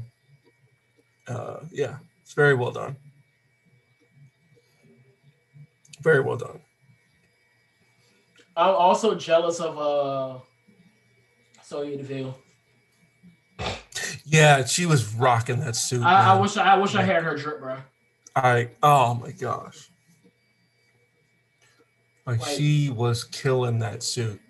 [1.29, 2.97] uh, yeah, it's very well done.
[6.01, 6.61] Very well done.
[8.57, 10.39] I'm also jealous of uh,
[11.63, 12.39] Sonya Deville.
[14.25, 16.03] Yeah, she was rocking that suit.
[16.03, 17.77] I, I wish I, I wish I had her drip, bro.
[18.37, 19.91] I oh my gosh.
[22.27, 24.41] Like Like- she was killing that suit.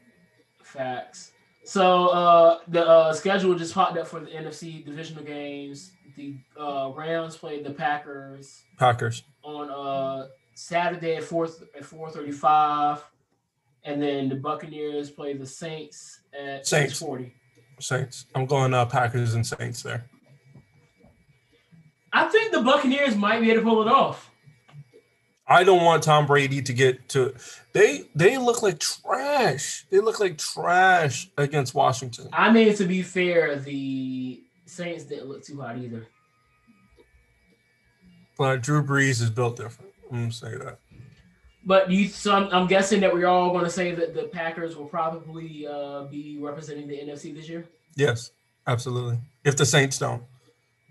[0.75, 1.33] Facts.
[1.65, 5.93] So uh, the uh, schedule just popped up for the NFC divisional games.
[6.17, 9.25] The uh, Rams played the Packers Packers.
[9.43, 13.03] on uh, Saturday at four at four thirty five,
[13.85, 16.93] and then the Buccaneers play the Saints at Saints.
[16.93, 17.33] six forty.
[17.81, 18.27] Saints.
[18.35, 20.05] I'm going uh Packers and Saints there.
[22.13, 24.31] I think the Buccaneers might be able to pull it off.
[25.47, 27.35] I don't want Tom Brady to get to
[27.73, 29.85] they they look like trash.
[29.91, 32.29] They look like trash against Washington.
[32.33, 36.07] I mean, to be fair, the Saints didn't look too hot either.
[38.39, 39.93] But Drew Brees is built different.
[40.11, 40.79] I'm gonna say that.
[41.67, 44.77] But you, so I'm, I'm guessing that we're all going to say that the Packers
[44.77, 47.67] will probably uh, be representing the NFC this year.
[47.97, 48.33] Yes,
[48.67, 49.19] absolutely.
[49.45, 50.23] If the Saints don't.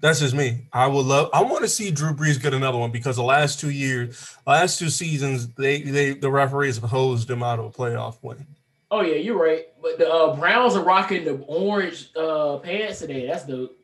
[0.03, 0.67] That's just me.
[0.73, 3.61] I would love I want to see Drew Brees get another one because the last
[3.61, 7.69] two years, last two seasons, they they the referees have hosed him out of a
[7.69, 8.45] playoff win.
[8.91, 9.63] Oh yeah, you're right.
[9.81, 13.27] But the uh, Browns are rocking the orange uh, pants today.
[13.27, 13.77] That's dope.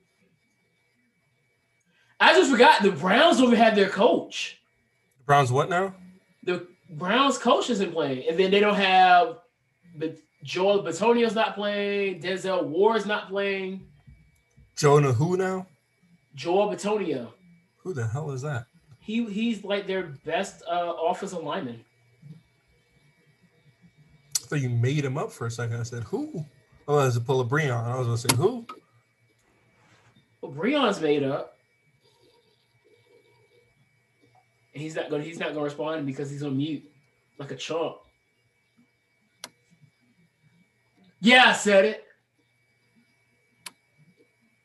[2.20, 4.60] I just forgot the Browns don't even have their coach.
[5.20, 5.94] The Browns what now?
[6.44, 9.38] The Browns coach isn't playing, and then they don't have
[9.96, 12.22] but Joel Bitonio's not playing.
[12.22, 13.88] Denzel Ward's not playing.
[14.76, 15.66] Jonah who now?
[16.36, 17.32] Joel Bitonio.
[17.78, 18.66] Who the hell is that?
[19.00, 21.84] He he's like their best uh, offensive lineman.
[24.38, 25.80] I thought you made him up for a second.
[25.80, 26.46] I said, who?
[26.88, 27.84] Oh, that's a pull of Breon.
[27.84, 28.66] I was gonna say who?
[30.42, 31.56] Well, Breon's made up.
[34.74, 36.84] And he's not gonna he's not gonna respond because he's on mute
[37.38, 37.98] like a chump.
[41.22, 42.06] Yeah, I said it.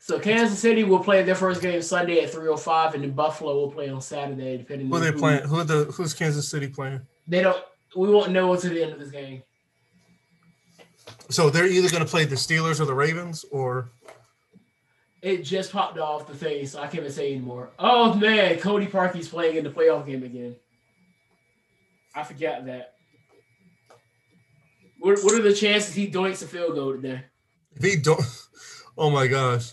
[0.07, 3.71] So Kansas City will play their first game Sunday at 305 and then Buffalo will
[3.71, 5.45] play on Saturday, depending Who on they who- playing?
[5.45, 7.01] Who the who's Kansas City playing?
[7.27, 7.57] They don't
[7.97, 9.43] we won't know until the end of this game.
[11.31, 13.89] So they're either gonna play the Steelers or the Ravens, or
[15.23, 17.71] It just popped off the face, so I can't even say anymore.
[17.79, 20.55] Oh man, Cody Parkey's playing in the playoff game again.
[22.15, 22.93] I forgot that.
[24.99, 27.23] What, what are the chances he doinks a field goal today?
[27.75, 28.21] if he don't.
[28.97, 29.73] Oh my gosh.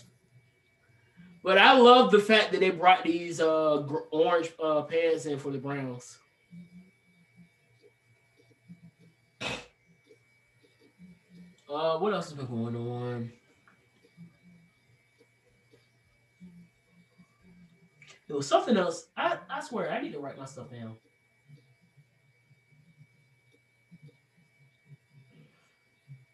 [1.42, 5.38] But I love the fact that they brought these uh gr- orange uh pants in
[5.38, 6.18] for the Browns.
[11.68, 13.32] Uh, what else has been going on?
[18.28, 19.06] There was something else.
[19.16, 20.96] I, I swear I need to write my stuff down.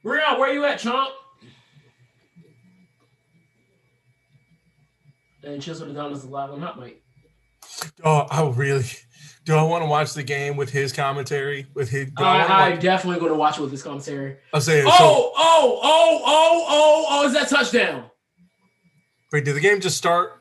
[0.02, 1.10] Brian, where you at, chump?
[5.44, 7.02] And Chisholm Adonis is live on Hot Mic.
[8.04, 8.84] Oh, I really.
[9.44, 11.66] Do I want to watch the game with his commentary?
[11.72, 14.36] With his, I I, definitely going to watch it with his commentary.
[14.52, 14.84] I'm saying.
[14.84, 18.10] So, Oh, oh, oh, oh, oh, oh, is that touchdown?
[19.32, 20.32] wait, did the game just start?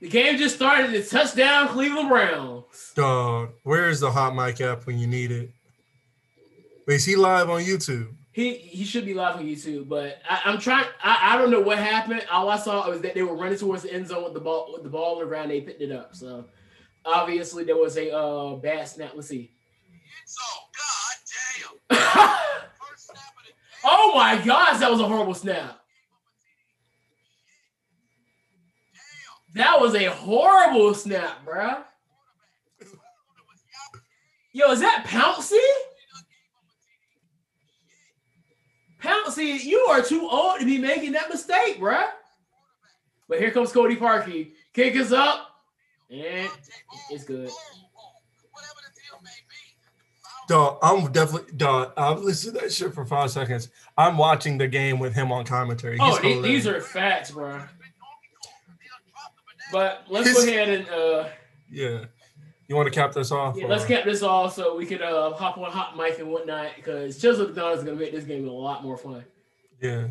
[0.00, 0.94] The game just started.
[0.94, 2.92] It's touchdown, Cleveland Browns.
[2.94, 5.50] Dog, where is the hot mic app when you need it?
[6.86, 8.08] Wait, is he live on YouTube?
[8.32, 10.86] He he should be live on YouTube, but I, I'm trying.
[11.02, 12.24] I, I don't know what happened.
[12.30, 14.70] All I saw was that they were running towards the end zone with the ball
[14.72, 15.50] with the ball on the ground.
[15.50, 16.14] They picked it up.
[16.14, 16.46] So
[17.04, 19.12] obviously there was a uh, bad snap.
[19.14, 19.50] Let's see.
[20.26, 20.42] So,
[21.88, 22.06] goddamn.
[22.80, 23.56] First snap of the game.
[23.84, 25.80] oh my gosh, that was a horrible snap.
[29.54, 31.82] That was a horrible snap, bruh.
[34.52, 35.58] Yo, is that Pouncey?
[39.00, 42.08] Pouncey, you are too old to be making that mistake, bruh.
[43.28, 44.52] But here comes Cody Parkey.
[44.72, 45.46] Kick us up.
[46.10, 46.50] And
[47.10, 47.48] it's good.
[48.50, 50.48] Whatever the deal may be.
[50.48, 51.92] Dog, I'm definitely dog.
[51.96, 53.68] I've listened to that shit for five seconds.
[53.96, 55.98] I'm watching the game with him on commentary.
[55.98, 56.42] He's Oh, the- hilarious.
[56.64, 57.68] these are facts, bruh.
[59.72, 61.28] But let's go ahead and uh
[61.70, 62.06] yeah.
[62.70, 63.56] You want to cap this off?
[63.56, 66.30] Yeah, or- let's cap this off so we could uh, hop on hot mic and
[66.30, 69.24] whatnot because Chisholm Dawn is gonna make this game a lot more fun.
[69.82, 70.06] Yeah.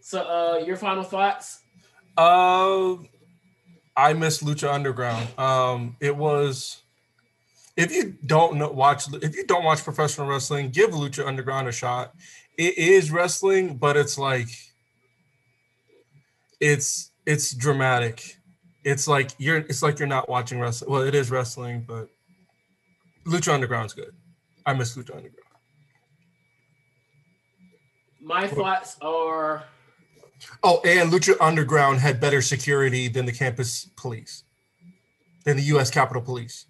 [0.00, 1.60] So, uh, your final thoughts?
[2.16, 2.94] Uh,
[3.94, 5.28] I miss Lucha Underground.
[5.38, 6.80] Um, it was.
[7.76, 9.04] If you don't know, watch.
[9.22, 12.14] If you don't watch professional wrestling, give Lucha Underground a shot.
[12.56, 14.48] It is wrestling, but it's like.
[16.60, 18.37] It's it's dramatic.
[18.88, 19.58] It's like you're.
[19.58, 20.90] It's like you're not watching wrestling.
[20.90, 22.08] Well, it is wrestling, but
[23.26, 24.14] Lucha Underground's good.
[24.64, 25.44] I miss Lucha Underground.
[28.20, 29.64] My thoughts are
[30.62, 34.44] Oh, and Lucha Underground had better security than the campus police,
[35.44, 35.90] than the U.S.
[35.90, 36.66] Capitol Police.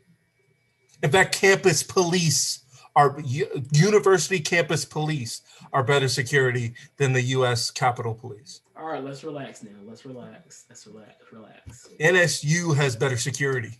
[1.02, 2.64] In fact, campus police
[2.96, 7.70] are u- university campus police are better security than the U.S.
[7.70, 8.60] Capitol Police.
[8.76, 9.02] all right.
[9.02, 9.70] Let's relax now.
[9.84, 10.64] Let's relax.
[10.68, 11.14] Let's relax.
[11.32, 11.88] Relax.
[12.00, 13.70] NSU has better security.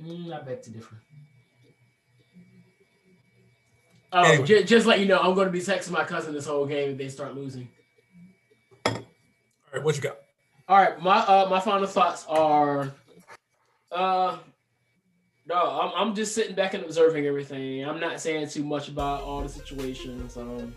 [0.00, 0.96] Mm, I beg to differ.
[4.12, 4.46] Oh, Anyway.
[4.46, 6.90] ju- just let you know, I'm going to be texting my cousin this whole game
[6.90, 7.68] if they start losing.
[8.84, 8.94] All
[9.72, 10.18] right, what you got?
[10.68, 12.92] All right, my uh my final thoughts are
[13.90, 14.36] uh
[15.52, 17.84] no, I'm I'm just sitting back and observing everything.
[17.84, 20.36] I'm not saying too much about all the situations.
[20.36, 20.74] Um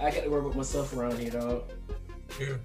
[0.00, 1.70] I got to work with myself around here, dog.
[2.38, 2.56] Yeah.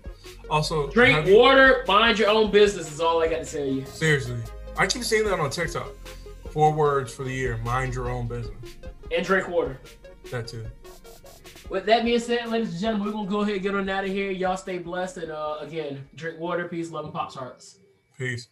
[0.49, 3.85] Also, Drink you- water, mind your own business is all I got to tell you.
[3.85, 4.37] seriously.
[4.77, 5.89] I keep saying that on TikTok.
[6.51, 8.57] Four words for the year: mind your own business.
[9.15, 9.79] And drink water.
[10.31, 10.65] That too.
[11.69, 14.03] With that being said, ladies and gentlemen, we're gonna go ahead and get on out
[14.03, 14.31] of here.
[14.31, 17.77] Y'all stay blessed and uh again, drink water, peace, love, and Pop hearts.
[18.17, 18.47] Peace.